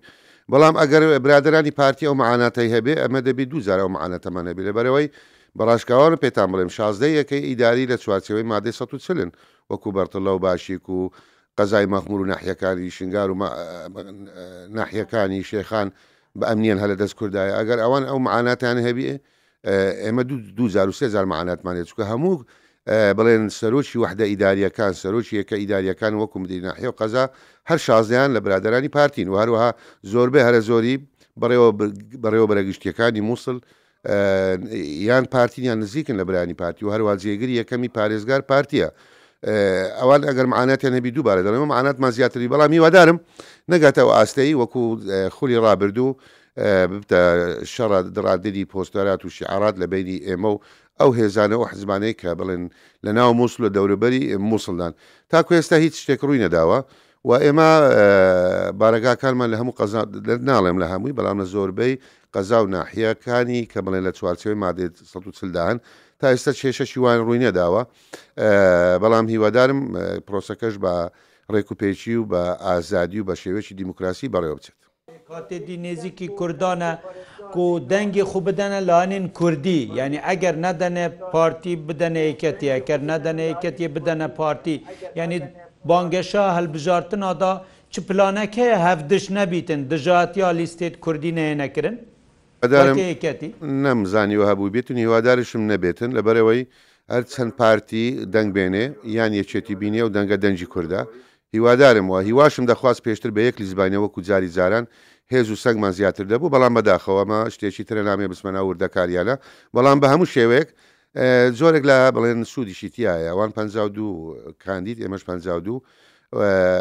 بەڵام 0.52 0.74
ئەگەر 0.80 1.02
برادرانی 1.24 1.70
پارتی 1.70 2.06
ئەو 2.08 2.14
معاناتای 2.22 2.70
هەبێ 2.78 2.94
ئەمە 3.02 3.20
دەبێت 3.28 3.48
دوزار 3.52 3.78
ئەو 3.80 3.88
معانەتەمانە 3.96 4.52
بێ 4.56 4.62
لەبەرەوەی 4.68 5.08
بەڕاشکاوانە 5.58 6.16
پێتان 6.24 6.48
بڵێم 6.52 6.70
شازدە 6.76 7.08
یەکەی 7.20 7.42
ئیداری 7.48 7.88
لە 7.92 7.96
چوارچەوەی 8.04 8.44
مادەی 8.52 8.72
140 8.72 9.30
وەکو 9.70 9.88
بەرتەلە 9.96 10.30
و 10.36 10.38
باشیک 10.38 10.88
و 10.88 11.10
قەزای 11.58 11.86
مەخمور 11.92 12.20
و 12.20 12.26
ناحیەکانی 12.32 12.90
شنگار 12.96 13.30
و 13.30 13.34
ناحیەکانی 14.78 15.42
شێخان 15.50 15.88
بە 16.38 16.44
ئەمنیان 16.50 16.78
هەلە 16.82 16.96
دەست 17.02 17.14
کوردایە 17.18 17.54
ئەگەر 17.58 17.78
ئەوان 17.84 18.04
ئەو 18.10 18.18
معاناتیان 18.26 18.78
هەبیێ 18.86 19.14
ئێمە 20.04 20.22
2023 20.56 21.24
معاناتمانێت 21.24 21.86
چکە 21.90 22.04
هەموو 22.12 22.44
بڵێن 23.18 23.42
سەرۆکی 23.58 23.96
وحدە 24.04 24.24
ئیداریەکان 24.30 24.92
سەرۆکی 25.02 25.34
یەکە 25.40 25.54
ئیداریەکان 25.62 26.14
وەکو 26.20 26.38
مدیناحی 26.42 26.86
و 26.88 26.92
قەزا 27.00 27.24
هەر 27.70 27.78
شازیان 27.86 28.36
لە 28.36 28.40
برادرانی 28.44 28.88
پارتین 28.88 29.28
و 29.28 29.34
هەروەها 29.42 29.70
زۆربەی 30.12 30.46
هەرە 30.46 30.60
زۆری 30.68 30.96
بەڕێوە 31.40 31.70
بەڕێوە 32.22 32.46
بەرەگشتیەکانی 32.50 33.22
مووسڵ 33.28 33.58
یان 34.72 35.24
پارتینیان 35.24 35.78
نزیکن 35.80 36.20
لە 36.20 36.24
برانی 36.24 36.54
پارتی 36.54 36.84
و 36.84 36.90
هەروە 36.92 37.20
جێگری 37.20 37.60
یەکەمی 37.64 37.88
پارێزگار 37.88 38.40
پارتیە. 38.48 38.88
ئەوان 40.00 40.22
ئەگەر 40.28 40.46
معانەتیان 40.52 40.92
نەبی 40.96 41.10
دووبارە 41.16 41.40
دەڵێمە 41.46 41.68
معانات 41.72 41.96
ما 42.00 42.10
زیاتری 42.10 42.48
بەڵام 42.48 42.70
میوادارم 42.70 43.20
نەگاتەوە 43.72 44.12
ئاستەی 44.16 44.54
وەکو 44.54 44.98
خولی 45.36 45.56
ڕابردوو 45.58 46.14
بتە 47.00 47.22
شەڕە 47.74 48.00
دڕادری 48.16 48.64
پۆستۆرات 48.72 49.24
و 49.24 49.28
شعارات 49.28 49.74
لە 49.80 49.86
بینی 49.92 50.18
ئێمە 50.28 50.46
و 50.52 50.58
ئەو 51.00 51.10
هێزانەوە 51.20 51.64
حزمانەی 51.72 52.12
کە 52.20 52.30
بڵێن 52.38 52.62
لە 53.06 53.10
ناو 53.18 53.32
مووسڵ 53.32 53.60
لە 53.64 53.68
دەورەبەری 53.76 54.24
مووسڵدان 54.50 54.92
تاکو 55.28 55.54
ئێستا 55.54 55.72
هیچ 55.84 55.94
شتێک 56.02 56.20
ڕووی 56.24 56.38
نەداوە 56.44 56.78
و 57.28 57.32
ئێمە 57.40 57.70
بارەگاکانمان 58.80 59.48
لە 59.52 59.56
هەموو 59.60 59.74
قەزان 59.80 60.04
ناڵێم 60.48 60.76
لە 60.82 60.86
هەمووی 60.92 61.14
بەڵامە 61.16 61.44
زۆربەی 61.54 61.96
قەزا 62.34 62.58
و 62.64 62.66
ناحیەکانی 62.76 63.60
کە 63.72 63.78
بڵێن 63.86 64.02
لە 64.08 64.12
چوارچەوەی 64.18 64.60
مادێت 64.64 64.94
1940دان 65.12 65.76
تا 66.20 66.26
ئێستا 66.32 66.52
کێشەشی 66.60 66.98
وان 67.04 67.18
ڕووی 67.26 67.40
نەداوە 67.46 67.80
بەڵام 69.02 69.26
هیوادارم 69.34 69.80
پرۆسەکەش 70.26 70.74
بە 70.84 70.94
ڕێکوپێکی 71.54 72.14
و 72.20 72.24
بە 72.32 72.42
ئازادی 72.66 73.20
و 73.20 73.24
بە 73.28 73.34
شێوێکی 73.42 73.74
دیموکراسی 73.80 74.32
بەڕێوە 74.34 74.56
بچێت 74.60 74.78
کاتێدی 75.30 75.76
نێزیکی 75.84 76.28
کوردانە 76.38 76.92
و 77.64 77.68
دەنگی 77.92 78.24
خو 78.30 78.38
بدەنە 78.48 78.80
لاانین 78.88 79.26
کوردی 79.38 79.80
یعنی 79.98 80.18
ئەگەر 80.30 80.56
نەدەنێ 80.66 81.06
پارتی 81.32 81.72
بدەنە 81.88 82.20
یەکەتی 82.30 82.68
ئەگەر 82.76 83.00
نەدەنە 83.10 83.44
یەکەتی 83.52 83.86
بدەنە 83.96 84.26
پارتی 84.38 84.76
یعنی 85.20 85.38
بانگەشا 85.88 86.44
هەلبژارتنادا 86.56 87.52
چ 87.92 87.94
پلانەکەی 88.08 88.72
هەفدش 88.86 89.24
نەبیتن 89.38 89.80
دژاتیا 89.90 90.48
لیستێت 90.58 90.94
کوردی 91.04 91.32
نەیە 91.38 91.54
نەکردن 91.62 91.96
نەمزانیوە 92.72 94.44
هەبوو 94.50 94.72
بێتن 94.74 94.96
هیوادارشم 95.02 95.62
نەبێتن 95.72 96.10
لەبەرەوەی 96.16 96.62
هەر 97.12 97.22
چەند 97.32 97.52
پارتی 97.60 98.24
دەنگ 98.34 98.50
بێنێ 98.56 98.84
یان 99.16 99.32
یەکێتی 99.40 99.74
بینە 99.80 100.00
و 100.06 100.10
دەنگە 100.16 100.36
دەنجی 100.44 100.68
کووردا 100.72 101.00
هیوادارم 101.54 102.06
وە 102.12 102.18
هیواشم 102.28 102.64
دەخواست 102.72 103.00
پێشتر 103.06 103.30
بە 103.36 103.40
یەک 103.48 103.56
لیزبانەوە 103.62 104.08
کوجاری 104.14 104.48
زاران 104.56 104.84
هێز 105.32 105.46
و 105.52 105.56
سەگمان 105.64 105.92
زیاتر 105.98 106.24
دەبوو 106.32 106.52
بەڵام 106.54 106.72
بەداخەوەمە 106.78 107.38
شتێکی 107.54 107.84
ترە 107.88 108.02
نامێ 108.08 108.26
بسمەناوردە 108.32 108.88
کاریانە 108.96 109.34
بەڵام 109.76 109.98
بە 110.02 110.06
هەموو 110.12 110.26
شێوەیەک 110.34 110.68
زۆرێک 111.60 111.84
لە 111.90 111.96
بڵێن 112.16 112.40
سوودیشیتیایە 112.52 113.26
ئەوان 113.32 113.50
52 113.50 114.56
کاندید 114.64 114.98
ئێمەش 115.02 115.24
52 115.24 115.82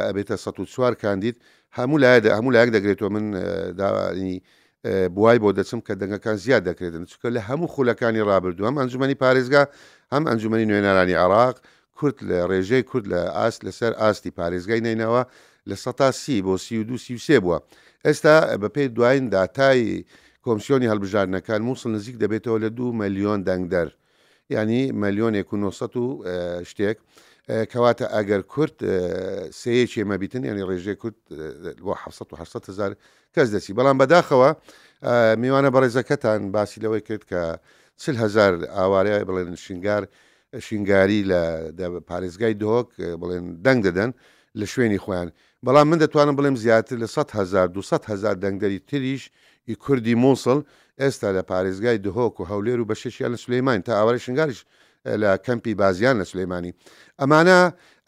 ئەبێتە 0.08 0.36
1 0.60 0.63
چوار 0.74 0.93
کاندید 0.96 1.36
هەموو 1.78 1.98
لای 2.04 2.19
هەموو 2.38 2.52
لایەک 2.56 2.69
دەگرێتەوە 2.76 3.10
من 3.13 3.26
داوانی 3.78 4.41
بوای 4.86 5.39
بۆ 5.39 5.54
دەچم 5.58 5.80
کە 5.88 5.93
دەنگەکان 6.02 6.36
زیاد 6.43 6.63
دەکرێتن 6.69 7.06
چکە 7.12 7.30
لە 7.36 7.39
هەموو 7.50 7.67
خولەکانی 7.76 8.24
ڕابردووە 8.30 8.67
ئەم 8.67 8.76
ئەنجومی 8.80 9.15
پارێزگا 9.24 9.63
هەم 10.13 10.24
ئەنجومی 10.30 10.65
نوێنەرانی 10.69 11.15
عراق 11.24 11.56
کورت 11.98 12.17
لە 12.30 12.38
ڕێژەی 12.52 12.84
کورد 12.89 13.06
لە 13.13 13.22
ئاست 13.38 13.60
لەسەر 13.67 13.91
ئاستی 14.02 14.32
پارێزگای 14.39 14.82
نینەوە 14.88 15.22
لە 15.69 15.76
سە 15.84 15.91
سی 16.22 16.36
بۆ 16.46 16.56
سی 16.65 16.84
دو 16.89 16.98
سیوسێ 17.06 17.38
بووە 17.43 17.58
ئێستا 18.06 18.36
بە 18.62 18.67
پێی 18.76 18.88
دوایین 18.96 19.26
داتایی 19.34 20.06
کۆمسیۆنی 20.46 20.88
هەڵبژارنەکان 20.91 21.62
مووسڵ 21.67 21.88
نزیک 21.96 22.15
دەبێتەوە 22.24 22.58
لە 22.63 22.69
دو 22.78 22.88
مەلیۆن 23.00 23.39
دەنگدەر 23.48 23.89
ینی 24.50 24.84
مەلیۆن 25.02 25.34
1900 25.36 26.63
شتێک. 26.72 26.98
کەواتە 27.47 28.08
ئەگەر 28.15 28.41
کورت 28.47 28.75
سەیەکی 29.51 30.03
مەبیتن 30.08 30.43
ینی 30.47 30.63
ڕێژێ 30.63 30.95
کورت 31.01 31.15
1970 31.32 32.69
هزار 32.69 32.91
کەس 33.36 33.49
دەسی 33.53 33.73
بەڵام 33.77 33.97
بەداخەوە 33.99 34.49
میوانە 35.41 35.69
بەڕێزەکەتان 35.75 36.41
باسی 36.56 36.79
لەوەی 36.84 37.01
کرد 37.08 37.23
کە 37.29 37.41
سل 38.03 38.15
هزار 38.23 38.51
ئاوارەیە 38.77 39.27
بڵێن 39.27 39.56
شنگار 39.65 40.03
شنگاری 40.60 41.21
لە 41.29 41.39
پارێزگای 42.10 42.53
دۆک 42.63 42.89
بڵێن 43.21 43.45
دەنگ 43.65 43.79
دەدەن 43.88 44.12
لە 44.60 44.65
شوێنی 44.73 44.99
خۆیان 45.03 45.29
بەڵام 45.65 45.86
من 45.91 45.97
دەتوانم 46.03 46.36
بڵێم 46.39 46.56
زیاتر 46.63 46.95
لە 47.03 47.08
100 47.08 47.32
هزار 47.32 47.67
200 47.67 48.06
هزار 48.06 48.36
دەنگدەری 48.43 48.79
تریش 48.88 49.23
ئی 49.67 49.75
کوردی 49.75 50.15
مۆسڵ 50.15 50.60
ئێستا 51.01 51.29
لە 51.38 51.43
پارێزگای 51.51 51.97
دهۆک 52.06 52.36
و 52.39 52.43
هەولێر 52.51 52.79
و 52.82 52.86
بەشێکیان 52.91 53.32
لە 53.36 53.39
سلەیمان 53.43 53.79
تا 53.84 53.91
ئاوارە 53.99 54.17
شنگارش 54.19 54.65
لە 55.08 55.38
کەمپی 55.46 55.74
بازیان 55.80 56.20
لە 56.24 56.26
سلەیمانانی 56.32 56.74
ئەمانە 57.22 57.60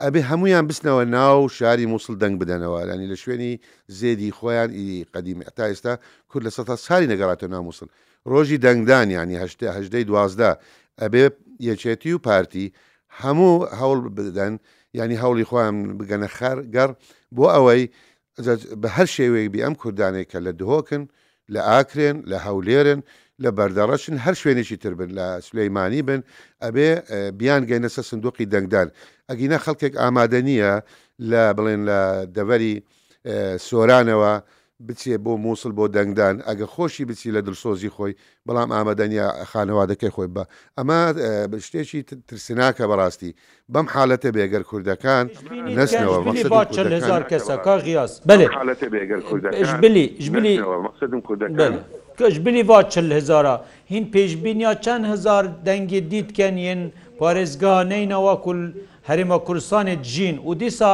ئەبێ 0.03 0.21
هەمویان 0.29 0.65
بستنەوە 0.69 1.03
ناو 1.17 1.37
شاری 1.57 1.85
مووسڵ 1.91 2.15
دەنگ 2.23 2.35
بدەنەوە 2.41 2.81
لەنی 2.89 3.07
لە 3.13 3.17
شوێنی 3.23 3.53
زێدی 3.99 4.31
خۆیان 4.37 4.69
ئیدی 4.77 5.03
قدیمی 5.13 5.45
تا 5.57 5.63
ئێستا 5.71 5.93
کورد 6.29 6.43
لە 6.47 6.51
سە 6.55 6.61
ساری 6.87 7.07
نەگەڕاتە 7.13 7.43
نامووسن 7.47 7.87
ڕۆژی 8.31 8.59
دەنگدان 8.65 9.07
ینیهدەی 9.15 10.03
دوازدا 10.09 10.51
ئەبێ 11.01 11.23
یەچێتی 11.69 12.11
و 12.13 12.17
پارتی 12.27 12.73
هەموو 13.21 13.65
هەوڵ 13.79 13.99
بدەن 14.17 14.53
ینی 14.99 15.17
هەوڵی 15.23 15.45
خۆیان 15.49 15.75
بگەنە 15.99 16.27
خەرگەڕ 16.37 16.89
بۆ 17.35 17.45
ئەوەی 17.55 17.83
بە 18.81 18.87
هەر 18.95 19.07
شێوەیەک 19.15 19.49
بی 19.53 19.59
ئەم 19.65 19.75
کوردانێک 19.81 20.27
کە 20.31 20.39
لە 20.45 20.51
دهۆکن 20.59 21.03
لە 21.53 21.61
ئاکرێن 21.69 22.17
لە 22.31 22.37
هەولێرن 22.45 23.01
لە 23.43 23.49
بەردەڕەشن 23.57 24.15
هەر 24.25 24.33
شوێنێکی 24.35 24.75
تر 24.83 24.93
بن 24.99 25.09
لە 25.17 25.27
سلەیمانی 25.47 26.01
بن 26.07 26.21
ئەبێ 26.63 26.89
بیان 27.39 27.63
گەینە 27.69 27.89
سە 27.95 28.01
سندوقی 28.09 28.45
دەنگدان 28.53 28.87
ئەگینە 29.29 29.57
خەڵکێک 29.65 29.93
ئامادە 30.01 30.41
نییە 30.47 30.73
لە 31.31 31.41
بڵێن 31.57 31.81
لە 31.89 31.99
دەوەری 32.35 32.75
سۆرانەوە 33.67 34.31
بچێ 34.87 35.15
بۆ 35.25 35.33
مووسڵ 35.43 35.71
بۆ 35.77 35.85
دەنگدان 35.95 36.35
ئەگە 36.47 36.67
خۆشی 36.73 37.03
بچی 37.09 37.29
لە 37.35 37.41
دڵسۆزی 37.47 37.91
خۆی 37.95 38.13
بەڵام 38.47 38.69
ئامادەنیا 38.75 39.27
خانەوادەکەی 39.51 40.11
خۆی 40.15 40.27
بە 40.35 40.43
ئەمە 40.77 40.99
شتێکی 41.67 41.99
ترسناکە 42.27 42.85
بەڕاستی 42.91 43.31
بەم 43.73 43.87
حالەتە 43.95 44.29
بێگەر 44.35 44.63
کوردەکان 44.69 45.25
نستنەوە 45.77 46.17
کەسەکە 47.31 47.71
غیاز 47.85 48.11
بێگەر 48.95 49.21
کوردەکان 49.29 49.81
بلی 49.83 50.05
ژبلی 50.25 50.55
کوردەکان. 51.27 51.73
کەژبلی 52.19 52.63
وا 52.69 52.79
چل 52.93 53.07
هزارە 53.19 53.55
هین 53.91 54.05
پێشبینیا 54.13 54.71
چەند 54.85 55.03
هزار 55.11 55.43
دەنگی 55.67 56.01
دیتکەن 56.11 56.55
ین 56.69 56.81
پارێزگانەینەوە 57.19 58.33
کول 58.45 58.59
هەرمە 59.09 59.37
کورسانێت 59.47 60.01
ژین 60.13 60.35
و 60.49 60.51
دیسا 60.61 60.93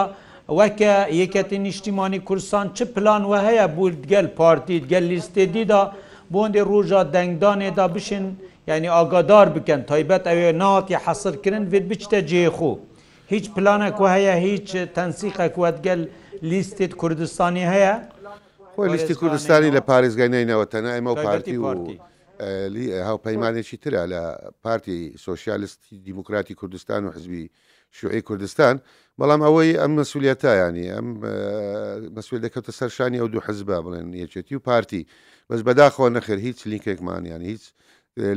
وەکە 0.59 0.93
یەکەتی 1.21 1.57
نیشتیمانی 1.67 2.19
کورسان 2.27 2.65
چ 2.77 2.79
پلان 2.95 3.23
وە 3.31 3.39
هەیە 3.47 3.65
بوردگەل 3.77 4.27
پارتیت 4.39 4.83
گەل 4.91 5.05
لیستێدیدا 5.11 5.81
بۆندی 6.33 6.61
ڕژە 6.71 7.01
دەنگدانێدا 7.15 7.85
بشین 7.95 8.25
یعنی 8.69 8.87
ئاگادار 8.95 9.47
بکەن 9.55 9.81
تایبەت 9.89 10.23
ئەوێ 10.29 10.49
ناتی 10.61 10.95
حەسرکردن 11.05 11.63
وێت 11.71 11.85
بچتە 11.91 12.19
جێخو 12.29 12.71
هیچ 13.33 13.45
پلانەک 13.55 13.97
هەیە 14.15 14.35
هیچ 14.45 14.69
تەنسیقەکوەتگەل 14.95 16.01
لیستێت 16.51 16.93
کوردستانی 17.01 17.65
هەیە؟ 17.73 17.93
خۆی 18.77 18.89
لیستی 18.91 19.15
کوردستانی 19.21 19.69
لە 19.75 19.81
پارێزگەینەوە 19.89 20.65
تەنە 20.71 20.91
ئەمە 20.95 21.11
و 21.13 21.15
پارتی 21.25 21.57
و 21.57 21.75
هاوپەیمانێکی 23.09 23.77
ترە 23.83 24.03
لە 24.11 24.21
پارتی 24.63 25.15
سۆسیالستی 25.27 25.95
دیموکراتی 26.07 26.53
کوردستان 26.53 27.05
و 27.05 27.09
حزبی 27.11 27.49
شوعی 27.91 28.21
کوردستان 28.21 28.75
بەڵام 29.19 29.41
ئەوەی 29.45 29.75
ئەم 29.81 29.91
مەسولیتایانی 29.99 30.87
ئەم 30.95 31.07
مەسول 32.17 32.39
دەکەوتە 32.45 32.71
سەرشانی 32.79 33.19
ئەو 33.21 33.27
دوو 33.33 33.41
حەزب 33.47 33.69
بڵێن 33.85 34.07
یەکێتی 34.23 34.55
و 34.55 34.59
پارتی 34.59 35.03
بەس 35.49 35.61
بەداخۆ 35.67 36.07
نەخر 36.17 36.37
هیچ 36.47 36.59
لینکێکمانیان 36.71 37.41
هیچ 37.51 37.63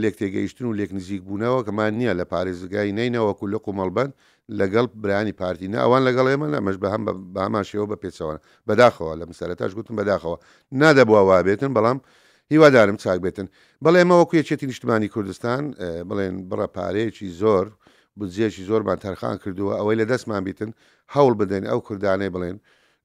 لێک 0.03 0.15
تێگەیشتن 0.21 0.65
و 0.67 0.73
لێک 0.79 0.91
نزیک 0.99 1.23
بوونەوە 1.29 1.61
کەمان 1.67 1.93
نییە 2.01 2.15
لە 2.21 2.25
پارێزگای 2.33 2.91
نینەوەکو 2.99 3.45
لە 3.53 3.59
قومەڵبند 3.67 4.13
لەگەڵ 4.49 4.87
برانی 5.03 5.33
پارتینە 5.33 5.79
ئەوان 5.81 6.03
لەگەڵ 6.09 6.27
ئێمە 6.33 6.47
لە 6.53 6.59
مەش 6.65 6.77
بە 6.83 6.89
هەم 6.93 7.03
باماشەوە 7.35 7.87
بە 7.91 7.97
پێچەوە 8.03 8.35
بەداخەوە 8.69 9.13
لە 9.21 9.25
مسەرەتاش 9.31 9.73
گوتم 9.77 9.97
بەداخەوە 10.01 10.37
نادەبووە 10.81 11.21
وابێتن 11.29 11.73
بەڵام 11.77 11.99
هیوادارم 12.53 12.97
چاک 13.03 13.19
بێتن 13.25 13.47
بەڵێ 13.85 13.99
ئەمەوە 14.03 14.25
کوێچێتی 14.31 14.67
نیشتمانی 14.71 15.09
کوردستان 15.09 15.63
بڵێن 16.09 16.37
بڕە 16.51 16.67
پارەیەکی 16.77 17.29
زۆر 17.41 17.67
بجێکی 18.19 18.63
زۆرمان 18.71 18.99
تەرخان 19.05 19.37
کردووە 19.43 19.73
ئەوەی 19.79 19.97
لە 20.01 20.05
دەستمان 20.11 20.43
بیتن 20.47 20.71
هەوڵ 21.15 21.33
بدەین 21.41 21.65
ئەو 21.71 21.81
کردانەی 21.89 22.31
بڵێن 22.35 22.57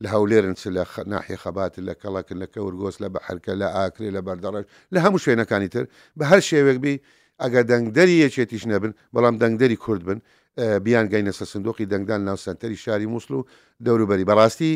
لە 0.04 0.08
هەولێرن 0.14 0.54
چ 0.62 0.64
لە 0.76 0.84
ناحی 1.14 1.38
خەبات 1.44 1.74
لە 1.88 1.94
کەڵکن 2.02 2.38
لە 2.44 2.48
کەورگۆس 2.54 2.96
لە 3.04 3.08
بە 3.14 3.20
حرکە 3.28 3.54
لە 3.62 3.68
ئاکرێ 3.76 4.10
لە 4.16 4.22
بەردەڕش 4.28 4.66
لە 4.94 5.00
هەموو 5.06 5.20
شوێنەکانی 5.24 5.68
تر 5.74 5.86
بە 6.20 6.24
هەر 6.32 6.42
شێوێک 6.50 6.78
بی 6.84 6.94
ئەگە 7.42 7.62
دەنگدەری 7.70 8.18
یەکێتیش 8.26 8.64
نەبن 8.72 8.92
بەڵام 9.14 9.36
دەنگدەری 9.42 9.76
کورد 9.86 10.04
بن 10.08 10.20
بیان 10.58 11.08
گەینە 11.10 11.32
سە 11.38 11.46
سندۆقی 11.46 11.86
دەنگدان 11.92 12.22
ناو 12.28 12.38
سنتەری 12.46 12.78
شاری 12.86 13.06
مووسڵ 13.14 13.32
و 13.32 13.46
دەوروبەری 13.86 14.26
بەڕاستی 14.30 14.72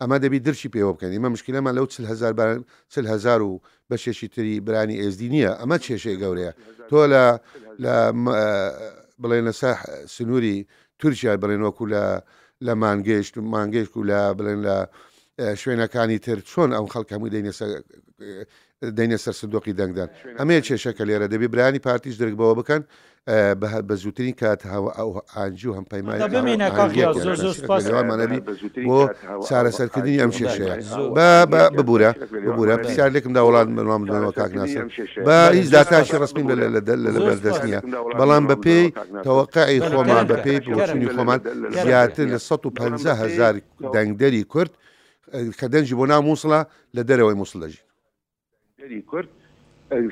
ئەمە 0.00 0.16
دەبی 0.24 0.38
درشی 0.46 0.70
پێوە 0.74 0.92
بکەن 0.96 1.10
ئمە 1.16 1.28
مشکلەمان 1.36 1.74
لەو 1.78 1.86
هزار 3.12 3.42
و 3.42 3.60
بەشێشی 3.90 4.28
تری 4.34 4.60
برانی 4.66 4.96
ئێزدی 5.02 5.28
نییە 5.34 5.52
ئەمە 5.60 5.76
کێشەیە 5.84 6.18
گەورەیە 6.22 6.52
تۆ 6.90 7.00
لە 7.82 7.94
بڵێن 9.22 9.44
لەسا 9.48 9.70
سنووری 10.16 10.56
تورکیا 10.98 11.32
بڵێن 11.42 11.60
وەکو 11.66 11.84
لە 11.94 12.04
لە 12.66 12.72
مانگەشت 12.84 13.34
و 13.36 13.40
مانگەشت 13.54 13.92
و 13.96 14.04
لە 14.10 14.20
بڵێن 14.38 14.60
لە 14.66 14.76
شوێنەکانی 15.62 16.18
تر 16.26 16.38
چۆن 16.50 16.70
ئەو 16.76 16.84
خەڵکەمووی 16.94 17.30
دەینە 18.98 19.16
سەر 19.24 19.34
سندۆقی 19.40 19.72
دەنگدان 19.80 20.08
ئەمەیە 20.38 20.60
کێشەکە 20.66 21.04
لێرە 21.08 21.26
دەبی 21.32 21.48
برانی 21.54 21.78
پارتیش 21.86 22.14
درگبەوە 22.20 22.54
بکەن 22.60 22.82
بە 23.28 23.92
زووترین 23.94 24.32
کات 24.32 24.62
ئاجی 25.36 25.68
و 25.68 25.72
هەمپەیمانەبی 25.74 28.40
بۆ 28.88 29.00
چارەسەرکردنی 29.48 30.18
ئەم 30.22 30.30
شێشەیە 30.38 30.74
ببوورە 31.76 32.10
ببوورە 32.46 32.74
پرسیار 32.82 33.10
لێکمدا 33.10 33.42
وڵات 33.48 33.66
بەڵام 33.76 34.00
بدانەوە 34.04 34.32
کاکناسە 34.38 34.80
بە 35.26 35.36
هیچ 35.58 35.68
داتاشی 35.74 36.18
ڕستمی 36.22 36.44
لە 36.50 36.56
لە 37.16 37.20
بەردەست 37.26 37.62
نیە 37.68 37.80
بەڵام 38.20 38.44
بە 38.48 38.56
پێی 38.64 38.86
تەوەقعی 39.24 39.80
خۆمان 39.88 40.24
بە 40.30 40.36
پێی 40.44 40.58
پرۆشنی 40.66 41.08
خۆمان 41.14 41.40
زیاتر 41.84 42.26
لە 42.34 42.38
150 42.38 43.14
هزار 43.16 43.54
دەنگدەری 43.94 44.42
کورد 44.52 44.72
کە 45.58 45.66
دەنجی 45.72 45.94
بۆ 46.00 46.04
نام 46.10 46.22
مووسڵە 46.34 46.60
لە 46.96 47.02
دەرەوەی 47.08 47.36
مووسڵەژی 47.40 47.80
کورد 49.10 49.28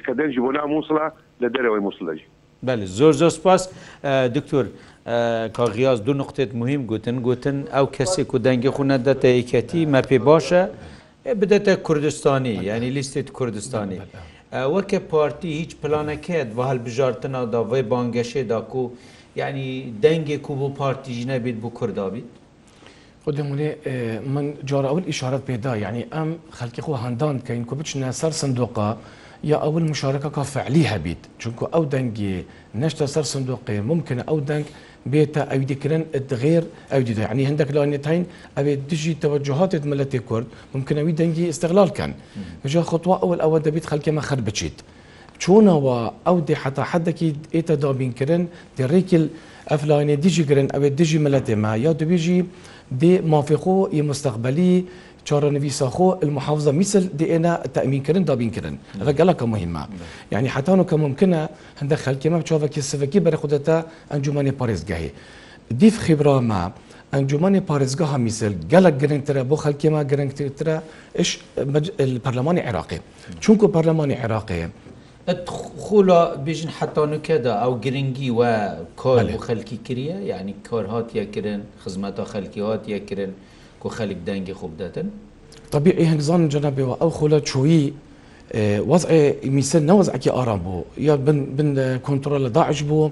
کە 0.06 0.12
دەنجی 0.18 0.40
بۆ 0.46 0.50
نام 0.56 0.70
مووسڵە 0.72 1.04
لە 1.42 1.48
دەرەوەی 1.56 1.80
مووسڵەژی 1.86 2.26
بله 2.68 2.84
زۆر 2.98 3.12
زۆر 3.20 3.32
سپاس 3.38 3.62
دکتۆر 4.36 4.64
کاغیاز 5.58 5.98
دو 6.08 6.12
نقطێت 6.22 6.50
مهم 6.60 6.82
گوتن 6.90 7.16
گوتن 7.28 7.58
ئەو 7.76 7.86
کەسێک 7.96 8.30
و 8.34 8.38
دەنگی 8.46 8.70
خوونە 8.74 8.96
دەتە 9.08 9.28
یکەتی 9.42 9.80
مەپێ 9.94 10.18
باشە 10.28 10.62
بدەتە 11.40 11.72
کوردستانی 11.86 12.54
یعنی 12.68 12.88
لیستێت 12.96 13.28
کوردستانی 13.38 14.00
وەکە 14.74 14.98
پارتی 15.12 15.50
هیچ 15.60 15.72
پلانەکەت 15.82 16.48
بە 16.56 16.62
هەلبژارتنا 16.70 17.40
داوای 17.54 17.84
بانگەشێدا 17.90 18.60
و 18.80 18.84
یعنی 19.40 19.66
دەنگێک 20.04 20.44
و 20.50 20.54
بۆ 20.60 20.66
پارتیژ 20.80 21.18
نەبێت 21.30 21.56
بۆ 21.62 21.68
کوردابیت 21.78 22.28
خودمونێ 23.24 23.68
من 24.34 24.44
جارە 24.68 24.86
ئەوول 24.90 25.04
ئیشارەت 25.10 25.42
پێدا 25.50 25.72
یعنی 25.84 26.02
ئەم 26.16 26.30
خەلکی 26.58 26.82
خۆ 26.86 26.92
هەندان 27.04 27.36
کەین 27.46 27.62
کو 27.68 27.72
بچنە 27.80 28.08
سەر 28.20 28.32
سندوقا. 28.42 28.88
یا 29.44 29.56
ئەول 29.60 29.84
مشارەکەکە 29.92 30.40
فعلی 30.52 30.84
هەبیت 30.92 31.22
چونکو 31.44 31.64
ئەو 31.74 31.84
دەنگی 31.92 32.42
نەشتە 32.80 33.04
سەر 33.14 33.22
سندوقی 33.32 33.80
ممکنە 33.88 34.22
ئەو 34.28 34.38
دەنگ 34.50 34.64
بێتە 35.12 35.40
ئەویدیکردن 35.52 36.02
غێر 36.40 36.64
ئەویدی 36.92 37.24
عنی 37.30 37.46
هەندێک 37.48 37.70
لاێتین 37.76 38.24
ئەوێ 38.56 38.74
دژی 38.90 39.14
تەوەجهاتێت 39.22 39.84
ملەتی 39.92 40.20
کورد 40.28 40.46
ممکنەوی 40.74 41.14
دەنگی 41.20 41.50
ئستقلال 41.52 41.90
کەن 41.98 42.12
بژە 42.62 42.82
خوا 42.88 43.16
ئەول 43.22 43.38
ئەوە 43.44 43.58
دەبیت 43.66 43.86
خەکێمە 43.90 44.22
خەر 44.28 44.40
بچیت 44.46 44.76
چۆنەوە 45.42 45.96
ئەو 46.26 46.38
دێ 46.48 46.54
حتا 46.62 46.82
حەدەکی 46.90 47.28
ئێتە 47.54 47.74
دابینکردن 47.82 48.42
دێڕێکل 48.76 49.24
ئەفلانێ 49.70 50.16
دیژی 50.24 50.44
گرن 50.48 50.68
ئەوێ 50.74 50.88
دژی 51.00 51.18
ملەتێمە 51.26 51.72
یا 51.84 51.92
دوبیژی 52.00 52.38
دێ 53.00 53.12
مافقۆ 53.32 53.78
ی 53.98 54.02
مستقبلی 54.10 54.74
چارەنویسە 55.28 55.86
خۆ 55.96 56.06
المحافظە 56.24 56.72
میسل 56.80 57.04
دێنا 57.20 57.52
تەمینکردن 57.76 58.24
دابینکردن 58.30 58.74
ئەە 59.00 59.12
گەلەکە 59.18 59.46
مهمە 59.54 59.84
یعنی 60.32 60.48
حتانەکە 60.56 60.96
ممکنە 61.04 61.40
هەندە 61.80 61.96
خەلکیمە 62.04 62.38
چاوەکی 62.48 62.80
سەکی 62.90 63.20
بەرەخودەتە 63.26 63.76
ئەنجومانی 64.12 64.52
پارێزگاهی 64.60 65.10
دیف 65.80 65.96
خیبرامە. 66.06 66.62
ئەنجومانی 67.14 67.60
پارێزگا 67.70 68.06
هەمیسل 68.14 68.52
گەلک 68.72 68.94
گرنگترە 69.02 69.42
بۆ 69.50 69.56
خەکێمە 69.64 70.00
گرنگترترە 70.10 70.76
ئش 71.20 71.30
پەرلەمانی 72.24 72.62
عێراقی 72.66 72.98
چونکو 73.42 73.66
پەرلەمانی 73.74 74.14
عێراقەیە 74.22 74.68
خۆلا 75.84 76.22
بێژن 76.44 76.70
حتانکەدا 76.78 77.52
ئەو 77.62 77.72
گرنگی 77.84 78.30
و 78.38 78.42
کار 79.02 79.26
خەلکی 79.46 79.78
کریە 79.86 80.16
یعنی 80.32 80.52
کار 80.68 80.84
هااتیەکردن 80.92 81.60
خزمەتە 81.84 82.24
خەلکی 82.32 82.60
هااتیەکردن 82.68 83.32
کۆ 83.80 83.88
خەلک 83.96 84.18
دەنگی 84.26 84.52
خۆ 84.58 84.66
بداتن 84.72 85.08
طبیعی 85.72 86.06
هەنگزان 86.10 86.48
جەنابەوە 86.52 86.94
ئەو 87.00 87.10
خۆلە 87.18 87.40
چۆیی 87.50 87.84
وەزع 88.90 89.10
میسە 89.56 89.78
نەوەزعکی 89.88 90.30
ئارام 90.36 90.60
بوو 90.66 90.84
یا 90.98 91.16
بن 91.56 91.98
کۆنتۆل 92.06 92.32
لە 92.46 92.50
داعش 92.58 92.80
بوو 92.88 93.10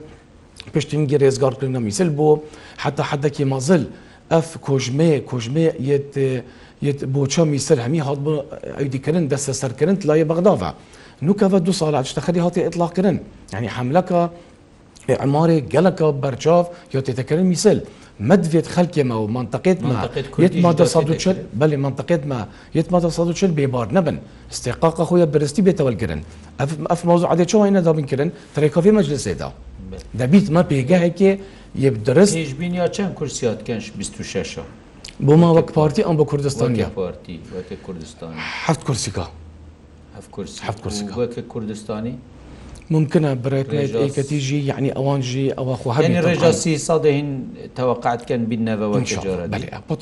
پشتنگی 0.75 1.17
ڕێزگارکردنە 1.23 1.79
میسل 1.87 2.09
بوو 2.19 2.39
حتا 2.83 3.03
حدەکی 3.11 3.45
مەزل 3.53 3.83
ئەف 4.33 4.47
کۆژمێ 4.67 5.11
کۆژمێ 5.31 5.67
بۆچە 7.15 7.43
میسر 7.53 7.79
هەمی 7.87 8.01
هاات 8.07 8.19
بۆ 8.25 8.33
ئەودیکردن 8.79 9.25
دەستە 9.33 9.53
سەرکردن 9.61 9.97
لایە 10.09 10.25
بەغداوە 10.31 10.71
نوکەە 11.27 11.55
دو 11.67 11.73
ساڵات 11.81 12.05
شتەخەری 12.13 12.39
هاتی 12.45 12.61
ئەطلاقکردن 12.69 13.17
یعنی 13.55 13.69
حملەکە 13.77 14.21
عمارێ 15.25 15.57
گەلەکە 15.73 16.07
بەرچاو 16.23 16.65
یا 16.95 17.01
تێتەکردن 17.07 17.47
میسل 17.53 17.79
مدفێت 18.31 18.67
خەکێمەەوە 18.75 19.27
منتەقێت 19.37 19.79
بەێ 19.83 19.87
منتەقێت 19.91 20.27
ما 22.31 22.41
یەتمادە 22.77 23.09
سەد 23.17 23.53
بێبار 23.59 23.87
نەبن 23.97 24.17
استێقاق 24.53 24.95
خۆیە 25.09 25.27
بەرزستی 25.33 25.63
بێتەوەلگرن 25.67 26.21
ئەف 26.91 27.01
مۆزو 27.09 27.27
عادێت 27.33 27.49
چۆ 27.51 27.55
هێنە 27.67 27.81
دابینکردن 27.89 28.31
ترێکۆفی 28.55 28.93
مەجلسێدا 28.99 29.49
دەبیت 30.19 30.47
مە 30.55 30.63
پێگاهێکێ 30.71 31.33
یە 31.83 31.91
درست 32.09 32.35
بینیا 32.61 32.87
چەند 32.97 33.13
کورسیاتکەش 33.19 33.85
26 33.97 34.59
بۆ 35.27 35.33
ما 35.43 35.51
وەک 35.57 35.69
پارتی 35.77 36.03
ئەم 36.07 36.17
بە 36.21 36.25
کوردستانیا 36.31 36.89
پارتی 36.99 37.37
کوردستان 37.87 38.35
هەفت 38.67 38.83
کورسیکا 38.87 39.27
هەفت 40.67 40.81
کورسیکا 40.85 41.43
کوردستانی 41.53 42.15
ممکنە 42.91 43.31
برێتکەتیژی 43.45 44.59
یعنی 44.71 44.91
ئەوانژی 44.99 45.47
ئەوە 45.59 45.75
هەنی 45.97 46.19
ڕێژە 46.29 46.51
سی 46.63 46.75
ساادهین 46.87 47.29
تەواقعاتکەن 47.77 48.41
بینەوە 48.51 48.87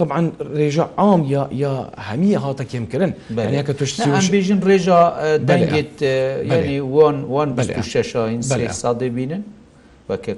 طبعاان 0.00 0.26
ڕێژە 0.58 0.84
ئام 0.98 1.20
یا 1.34 1.42
یا 1.64 1.72
هەمی 2.08 2.34
هاتە 2.44 2.64
کێمکردن 2.72 3.12
بەکە 3.36 3.72
توشتیژین 3.78 4.58
ڕێژە 4.68 5.00
دەنگێت 5.48 5.94
یعنی 6.52 6.76
وان 7.32 7.48
شش 7.92 8.10
ساادێ 8.82 9.08
بینن 9.18 9.42
وەکە 10.10 10.32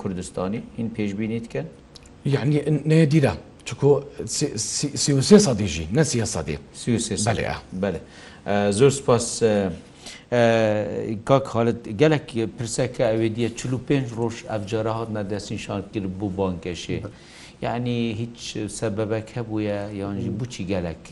کوردستانی 0.00 0.60
هین 0.76 0.88
پێش 0.96 1.10
بینیتکەن 1.20 1.66
یعنی 2.34 2.56
نەیەدیدا 2.90 3.32
چکۆ 3.68 3.90
سی 5.24 5.38
سادیژی 5.46 5.86
نەسی 5.98 6.18
سادێ 6.34 6.56
سی 6.82 7.18
بەێ 7.82 7.98
زۆر 8.78 8.90
سپاس 8.98 9.26
کاک 11.28 11.44
خالت 11.52 11.78
گەلک 12.00 12.26
پرسەکە 12.56 13.04
ئەوێ 13.10 13.28
دیە 13.36 13.48
چ 13.58 13.60
پێ 13.86 13.96
ڕۆژ 14.18 14.36
ئەفجارە 14.50 14.92
هاات 14.96 15.10
نەدەستین 15.18 15.60
شانکرد 15.64 16.10
بوو 16.18 16.30
بانکەشێ. 16.38 16.98
یعنی 17.66 17.96
هیچ 18.20 18.38
سەبەبەك 18.80 19.26
هەبووە 19.36 19.78
یانجی 20.02 20.30
بچی 20.40 20.62
گەلک 20.72 21.02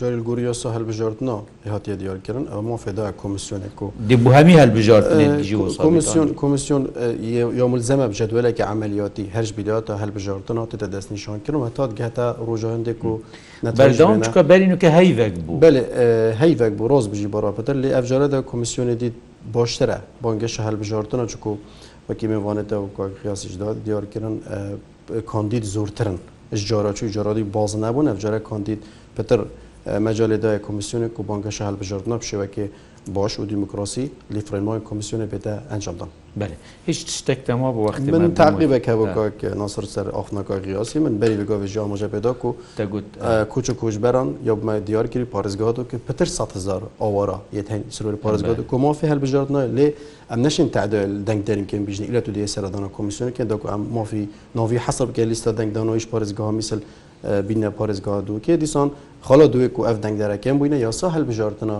جاری 0.00 0.20
گوریە 0.28 0.52
سا 0.60 0.68
هەلبژارتنا 0.76 1.36
هااتە 1.72 1.90
دیارکردن 2.02 2.44
ئەما 2.54 2.76
فدا 2.84 3.04
کمیسیۆنێک 3.22 3.78
و 3.84 3.86
دیبوو 4.10 4.30
هەمی 4.38 4.54
هەلبژارتن 4.62 5.18
کمیسیۆن 6.42 6.82
یامل 7.60 7.82
زەمە 7.90 8.04
بژەدوەلێکی 8.12 8.64
عملیاتی 8.74 9.24
هەرش 9.36 9.50
بیداتە 9.58 9.92
هەلبژارتن 10.02 10.56
هاتە 10.62 10.76
دەستنیشان 10.94 11.38
کردن 11.46 11.56
و 11.58 11.62
هەتات 11.68 11.90
گەتە 12.00 12.24
ڕۆژهندێک 12.48 13.00
و 13.10 13.12
بەردام 13.80 14.22
چکە 14.26 14.42
بەرین 14.50 14.72
و 14.74 14.78
کە 14.82 14.88
هەیڤێک 14.98 15.34
بوو 15.46 15.60
بێ 15.62 15.70
هەیڤێک 16.42 16.72
بوو 16.78 16.88
ڕۆز 16.92 17.06
بژی 17.12 17.28
بەڕاپتر 17.34 17.74
لێ 17.82 17.88
ئەفجارەدا 17.96 18.38
کمیسیۆنی 18.52 18.94
دیت 19.02 19.14
باشترە 19.54 19.98
بانگەشە 20.24 20.60
هەلبژارتنە 20.68 21.24
چکو 21.32 21.52
وەکی 22.08 22.26
میوانێتە 22.32 22.72
و 22.84 22.86
کاکیاسیشدا 22.98 23.68
دیارکردن 23.86 24.36
کاندید 25.26 25.62
زورترن 25.64 26.18
جارچی 26.54 27.08
جارادی 27.10 27.42
باز 27.42 27.76
نبوون 27.76 28.18
جاره 28.18 28.38
کاندید 28.38 28.84
پتر 29.16 29.44
مجال 29.98 30.36
دای 30.36 30.58
کمیسیون 30.58 31.08
کو 31.08 31.22
بانگش 31.22 31.62
هەل 31.62 31.76
بژاردنا 31.80 32.18
بشێوەکێ 32.18 32.64
باش 33.14 33.40
و 33.40 33.44
دیموکراسی 33.44 34.10
لیفرینمای 34.30 34.80
کمیسیون 34.80 35.22
پێتە 35.30 35.52
ئەنجامدان. 35.70 36.08
بله 36.40 36.52
هیچ 36.86 36.98
شتێک 37.18 37.40
تەما 37.48 37.70
بۆ 37.74 37.82
وەختی 37.88 38.10
من 38.14 38.34
تاقیبەکە 38.42 38.92
بکۆک 39.00 39.36
نسر 39.60 39.84
سەر 39.94 40.06
ئۆخنەکە 40.16 40.54
ڕیاسی 40.64 40.98
من 41.04 41.14
بەری 41.20 41.36
بگۆ 41.40 41.54
ژیا 41.72 41.84
مژە 41.92 42.08
پێدا 42.14 42.32
و 42.46 42.54
دەگوت 42.80 43.06
کوچ 43.52 43.66
و 43.70 43.74
کوچبەران 43.80 44.28
یامە 44.48 44.74
دیارگیری 44.88 45.26
پارێزگات 45.34 45.76
و 45.80 45.84
کە 45.90 45.96
پتر 46.08 46.28
100هزار 46.38 46.82
ئاوارا 47.02 47.38
یەتەن 47.58 47.80
سروری 47.96 48.18
پارێزگات 48.24 48.58
و 48.60 48.68
کۆمافی 48.70 49.06
هەلبژارنا 49.12 49.62
لێ 49.76 49.88
ئەم 50.30 50.38
نشین 50.46 50.68
تعدل 50.76 51.10
دەنگدەریم 51.28 51.64
کەم 51.70 51.82
بژنی 51.88 52.06
ئیلە 52.10 52.20
تو 52.26 52.30
دیێ 52.36 52.48
سەردانە 52.54 52.88
کمیسیۆنەکە 52.96 53.42
دەکو 53.52 53.66
ئەم 53.72 53.82
مافی 53.96 54.24
ناوی 54.54 54.78
حەسب 54.86 55.08
کە 55.16 55.22
لیستا 55.30 55.50
دەنگدانەوەیش 55.58 56.06
پارێزگاه 56.12 56.50
میسل 56.58 56.80
بینە 57.48 57.68
پارێزگاه 57.78 58.18
دووکێ 58.28 58.52
دیسان 58.62 58.88
خاڵە 59.26 59.46
دوێک 59.52 59.74
و 59.78 59.82
ئەف 59.88 59.96
دەنگدەرەکەم 60.04 60.54
بووینە 60.60 60.78
یاسا 60.86 61.06
هەلبژارتنا 61.16 61.78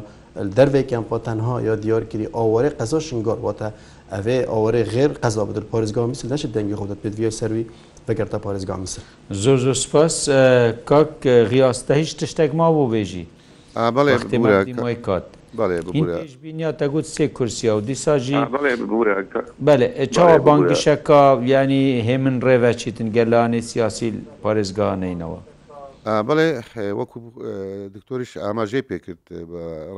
دەربێکیان 0.56 1.04
پۆتەنها 1.10 1.54
یا 1.68 1.74
دیارگیری 1.84 2.26
ئاوارەی 2.36 2.70
قەزا 2.78 2.98
شنگار 3.08 3.38
واتە 3.44 3.68
ئەێ 4.14 4.38
ئەوەی 4.52 4.84
غێر 4.94 5.12
قەزا 5.22 5.44
بدر 5.50 5.64
پارێزگا 5.72 6.00
میسل 6.10 6.28
نەشت 6.32 6.46
دەنگی 6.56 6.74
خودت 6.80 6.98
پێویە 7.04 7.30
سەروی 7.40 7.64
بەگەرتە 8.06 8.38
پارێزگا 8.44 8.76
میسل. 8.82 9.02
زۆر 9.42 9.58
زۆر 9.64 9.76
سپاس 9.84 10.16
کاک 10.90 11.12
غیاستە 11.52 11.92
هیچ 12.00 12.10
تشتێک 12.22 12.50
ما 12.54 12.68
بۆ 12.76 12.84
بێژی 12.92 13.24
بەڵێ 13.96 14.94
کات. 15.06 15.24
بینیا 16.42 16.72
تەگوت 16.80 17.06
سێ 17.14 17.22
کورسیا 17.36 17.72
و 17.76 17.80
دیساژی 17.88 18.40
بەێ 19.66 19.86
چاوە 20.14 20.38
بانگیشەکە 20.48 21.22
ینی 21.52 21.84
هێمن 22.08 22.36
ڕێڤەچیتن 22.46 23.08
گەلانی 23.16 23.60
سیاسی 23.70 24.08
پارێزگانەینەوە. 24.42 25.40
بڵێ 26.26 26.48
وەکو 27.00 27.18
دکتۆریش 27.96 28.32
ئاماژەی 28.44 28.84
پێکرد 28.90 29.20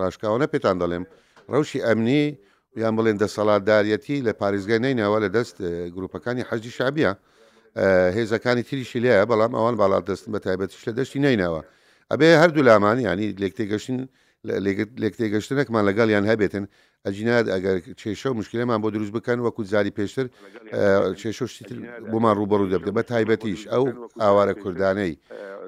ڕاشکاوانە 0.01 0.47
پێتان 0.53 0.77
دەڵێم 0.83 1.05
ڕەوشی 1.53 1.85
ئەمنی 1.87 2.23
یان 2.83 2.95
بڵێن 2.97 3.17
دەسەڵاتدارەتی 3.23 4.25
لە 4.27 4.33
پارێزگای 4.41 4.81
نینەوە 4.87 5.19
لە 5.25 5.29
دەست 5.37 5.57
گروپەکانی 5.97 6.47
حەجی 6.51 6.73
شابیە 6.77 7.13
هێزەکانی 8.17 8.63
تریشی 8.69 9.01
لەیە 9.05 9.29
بەڵام 9.31 9.53
ئەوان 9.59 9.77
باڵات 9.81 10.05
دەستن 10.11 10.31
بە 10.35 10.41
تایبەتیش 10.47 10.83
لە 10.89 10.93
دەشتی 10.99 11.19
نینەوە 11.27 11.61
ئەبێ 12.11 12.29
هەردوو 12.43 12.67
لامان 12.69 12.99
ینی 13.09 13.29
لێکتێگەشتن 13.43 14.01
لێکتێگەشتنێکمان 15.03 15.85
لەگەڵ 15.89 16.09
یان 16.15 16.25
هەبێتن 16.31 16.65
ئەجیینات 17.07 17.47
ئەگەر 17.55 17.77
کێشە 18.01 18.29
و 18.31 18.35
مشکلمان 18.41 18.79
بۆ 18.83 18.89
دروست 18.97 19.13
بکەن 19.17 19.39
وەکو 19.47 19.63
زاری 19.73 19.95
پێشتر 19.99 20.27
کێشەشتتر 21.21 21.79
بۆمان 22.11 22.35
ڕوبەڕوو 22.41 22.73
دەبدە 22.75 22.91
بە 22.97 23.03
تایبەتیش 23.13 23.63
ئەو 23.73 23.85
ئاوارە 24.21 24.55
کوردانەی 24.63 25.13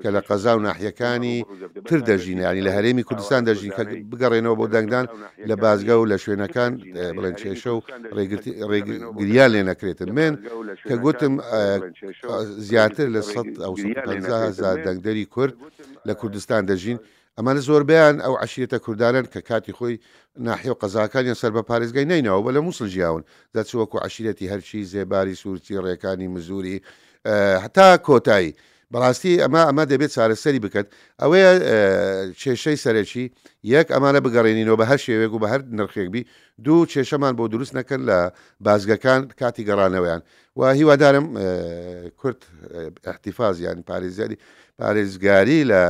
کە 0.03 0.09
لە 0.16 0.20
قەزا 0.28 0.53
و 0.57 0.61
ناحیەکانی 0.68 1.37
تر 1.89 2.01
دەژینانی 2.09 2.62
لە 2.66 2.70
هەرێمی 2.76 3.05
کوردستان 3.09 3.43
دەژین 3.49 3.72
بگەڕێنەوە 4.12 4.57
بۆ 4.59 4.66
دەنگدان 4.74 5.07
لە 5.51 5.55
بازگە 5.62 5.95
و 6.03 6.09
لە 6.12 6.16
شوێنەکان 6.24 6.72
بڵێن 7.16 7.35
کێشە 7.43 7.70
و 7.76 7.81
گریا 9.20 9.47
لێ 9.53 9.62
نەکرێتن 9.70 10.11
من 10.18 10.33
کە 10.89 10.95
گوتم 11.05 11.35
زیاتر 12.68 13.07
لە 13.16 13.20
100 14.31 14.85
دەنگدەری 14.87 15.24
کورد 15.35 15.55
لە 16.09 16.12
کوردستان 16.20 16.62
دەژین 16.70 16.99
ئەمانە 17.39 17.61
زۆربیان 17.68 18.14
ئەو 18.24 18.35
عشرێتە 18.45 18.78
کوردانن 18.85 19.24
کە 19.33 19.41
کاتی 19.49 19.72
خۆی 19.78 19.97
ناحی 20.47 20.70
و 20.70 20.74
قەزاکانیان 20.83 21.37
سەر 21.43 21.53
بە 21.57 21.62
پارێزگای 21.70 22.07
نینەوە 22.11 22.43
بە 22.45 22.51
لە 22.57 22.61
مووسڵ 22.66 22.87
ژیاون 22.95 23.22
دەچوەکو 23.57 23.99
عشرەتی 24.07 24.51
هەرچی 24.53 24.85
زێباری 24.93 25.35
سوورچی 25.43 25.83
ڕێکانی 25.87 26.28
مزوری 26.35 26.76
هەتا 27.64 27.87
کۆتایی 28.07 28.53
بەڕاستی 28.93 29.33
ئەمە 29.45 29.62
ئەمە 29.68 29.85
دەبێت 29.93 30.11
چارەسەری 30.16 30.61
بکات 30.64 30.87
ئەوەیە 31.22 31.51
کێشەی 32.41 32.78
سەرەکی 32.85 33.24
یەک 33.74 33.87
ئەمانە 33.95 34.20
بگەڕێنینەوە 34.24 34.76
بە 34.81 34.85
هەر 34.91 35.01
شێوێک 35.07 35.33
و 35.35 35.39
بە 35.43 35.49
هەر 35.53 35.61
نرخێکبی 35.78 36.22
دوو 36.66 36.87
کێشەمان 36.93 37.33
بۆ 37.39 37.45
دروست 37.55 37.72
نەکرد 37.78 38.03
لە 38.11 38.18
بازگەکان 38.66 39.20
کاتی 39.41 39.64
گەڕانەوەیان 39.68 40.20
و 40.59 40.61
هیوادارم 40.78 41.26
کورت 42.20 42.41
احتیفاز 43.12 43.57
یان 43.66 43.78
پارێزیاری 43.91 44.37
پارێزگاری 44.81 45.59
لە 45.70 45.81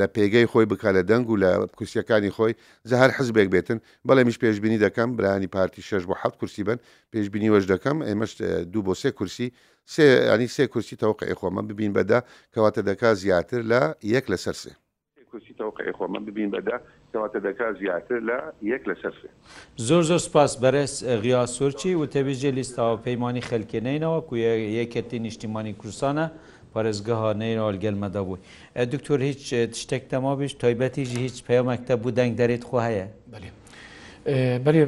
لە 0.00 0.06
پێگەی 0.14 0.46
خۆی 0.52 0.66
بک 0.70 0.82
لە 0.96 1.02
دەنگ 1.10 1.26
و 1.30 1.36
لە 1.42 1.52
کورسیەکانی 1.78 2.30
خۆی 2.36 2.54
زەهر 2.90 3.10
حزبێک 3.18 3.48
بێتن 3.54 3.78
بەڵێ 4.08 4.22
میش 4.26 4.38
پێشببینی 4.38 4.78
دەکەم 4.86 5.08
برانی 5.18 5.46
پارتی 5.46 5.82
شش 5.82 6.02
بۆ 6.08 6.14
حەفت 6.22 6.36
کورسی 6.40 6.62
بن 6.62 6.76
پێشببینی 7.12 7.50
وەش 7.54 7.64
دەکەم 7.72 7.96
ئێمەش 8.08 8.32
دوو 8.72 8.82
بۆ 8.86 8.94
سێ 9.00 9.10
کورسی 9.18 9.52
سێنی 9.94 10.48
سێ 10.56 10.64
کورسی 10.72 10.96
تەوقع 11.02 11.28
خۆمە 11.40 11.62
ببین 11.70 11.92
بەدا 11.92 12.18
کەواتە 12.54 12.82
دەکا 12.88 13.14
زیاتر 13.14 13.62
لە 13.70 13.82
یەک 14.14 14.30
لە 14.30 14.36
سەرسێ 14.44 14.72
کورسی 15.30 15.54
تەوقع 15.58 15.84
خۆمە 15.98 16.20
ببین 16.28 16.50
بەدا 16.50 16.76
کەواتە 17.12 17.38
دەکا 17.46 17.66
زیاتر 17.80 18.20
لە 18.30 18.38
یەک 18.62 18.82
لە 18.88 18.94
سەرسێ 19.02 19.30
زۆر 19.86 20.02
زۆر 20.08 20.18
سپاس 20.18 20.52
بەرەس 20.62 21.04
غیا 21.24 21.46
سوورچی 21.46 21.94
و 21.94 22.06
تەویژێ 22.06 22.50
لیستاوە 22.58 22.96
پەیمانانی 23.06 23.42
خەلکێنینەوە 23.50 24.20
کو 24.28 24.34
یەکەتی 24.80 25.18
نیشتیمانی 25.26 25.74
کورسانە. 25.82 26.26
پارێزگەها 26.74 27.30
نەیەوەلگەلمەدا 27.40 28.20
بووی 28.28 28.40
دکتۆر 28.92 29.18
هیچ 29.28 29.40
شتێک 29.82 30.02
تەما 30.12 30.32
بش 30.40 30.52
تایبەتیژی 30.62 31.18
هیچ 31.26 31.36
پەیامەکتە 31.48 31.94
بوو 32.02 32.16
دەنگ 32.18 32.32
دەرێت 32.40 32.64
خو 32.68 32.76
هەیە 32.86 33.06
بەێ 34.64 34.82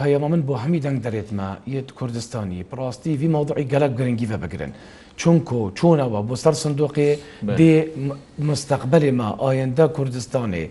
پەیەمە 0.00 0.28
من 0.32 0.42
بۆ 0.48 0.54
هەمی 0.64 0.80
دەنگ 0.86 0.98
دەرێتمە 1.06 1.48
یەت 1.76 1.88
کوردستانی 1.98 2.60
پڕاستی 2.70 3.12
وی 3.20 3.28
ماوضعی 3.34 3.66
گەلک 3.72 3.92
گرنگی 3.98 4.26
بە 4.32 4.36
بگرن 4.44 4.72
چونکو 5.20 5.58
چۆنەوە 5.78 6.18
بۆ 6.28 6.34
سەر 6.42 6.54
سندوقی 6.62 7.10
دێ 7.58 7.74
مستەقبلێ 8.50 9.10
ما 9.20 9.28
ئایندە 9.44 9.86
کوردستانی 9.96 10.64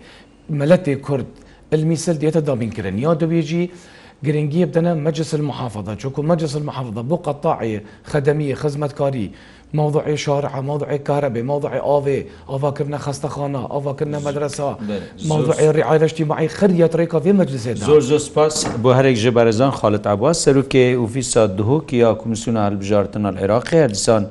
مەلەتی 0.60 0.94
کورد 1.06 1.28
علمی 1.72 1.96
سر 2.04 2.14
دێتە 2.22 2.40
دابینکردن 2.48 2.96
یا 3.06 3.12
دوێژی 3.20 3.64
جرنجية 4.24 4.64
بدنا 4.64 4.94
مجلس 4.94 5.34
المحافظة 5.34 5.98
شوكو 5.98 6.22
مجلس 6.22 6.56
المحافظة 6.56 7.00
بو 7.00 7.16
قطاعية 7.16 7.82
خدمية 8.04 8.54
خدمة 8.54 8.86
كاري 8.86 9.30
موضوع 9.74 10.14
شارع 10.14 10.60
موضوع 10.60 10.96
كهرباء 10.96 11.42
موضوع 11.42 11.98
آفي 11.98 12.24
آفا 12.48 12.70
كرنا 12.70 12.98
خستخانة 12.98 13.66
آفا 13.70 13.92
كرنا 13.92 14.18
مدرسة 14.18 14.76
موضوع 15.24 15.54
الرعاية 15.58 15.98
الاجتماعية 15.98 16.48
خرية 16.48 16.86
طريقة 16.86 17.18
في 17.20 17.32
مجلس 17.32 17.68
هذا 17.68 17.86
زور 17.86 18.00
زور 18.00 18.18
سباس 18.18 18.64
بو 18.76 18.90
هرك 18.90 19.14
جبارزان 19.14 19.70
خالد 19.70 20.06
عباس 20.06 20.44
سلوكي 20.44 20.96
وفيسا 20.96 21.46
دهوك 21.46 21.92
يا 21.92 22.12
كومسيونا 22.12 22.68
البجارتنا 22.68 23.28
العراقي 23.28 23.76
هردسان 23.84 24.28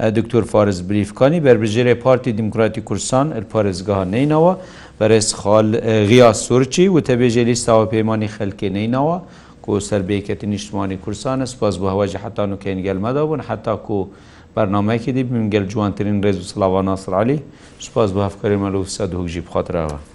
دکتۆر 0.00 0.44
فارز 0.44 0.80
بریفکانی 0.82 1.40
بەربژێرە 1.40 1.96
پارتی 2.06 2.30
دموکراتی 2.32 2.80
کورسان 2.80 3.44
پارێزگەها 3.54 4.04
نینەوە 4.14 4.52
بەرز 4.98 5.32
خال 5.38 5.76
غیا 6.10 6.28
سورچی 6.42 6.84
و 6.88 6.96
تەبێژێلی 7.08 7.58
ساوە 7.66 7.84
پەیمانانی 7.92 8.28
خەلکێنەینەوە 8.36 9.16
کو 9.64 9.72
سربەیکەتی 9.88 10.46
نیشتمانی 10.54 10.96
کورسانە 11.04 11.46
سپاس 11.54 11.74
بە 11.80 11.86
هەواژ 11.92 12.12
حتان 12.24 12.50
و 12.52 12.60
کەنگەلمەدا 12.64 13.22
بوون 13.26 13.40
حتا 13.48 13.74
کو 13.86 13.98
بەرنمەیەکی 14.56 15.10
دی 15.16 15.24
منگەل 15.34 15.66
جوانترین 15.72 16.22
ڕێز 16.24 16.36
و 16.40 16.48
سلاوان 16.52 16.84
ناسرعالی 16.90 17.38
سپاس 17.86 18.08
بە 18.14 18.20
هەفکاری 18.26 18.56
مەلو 18.62 18.82
سەد 18.96 19.10
هوکژی 19.18 19.40
بخاتراوە 19.46 20.13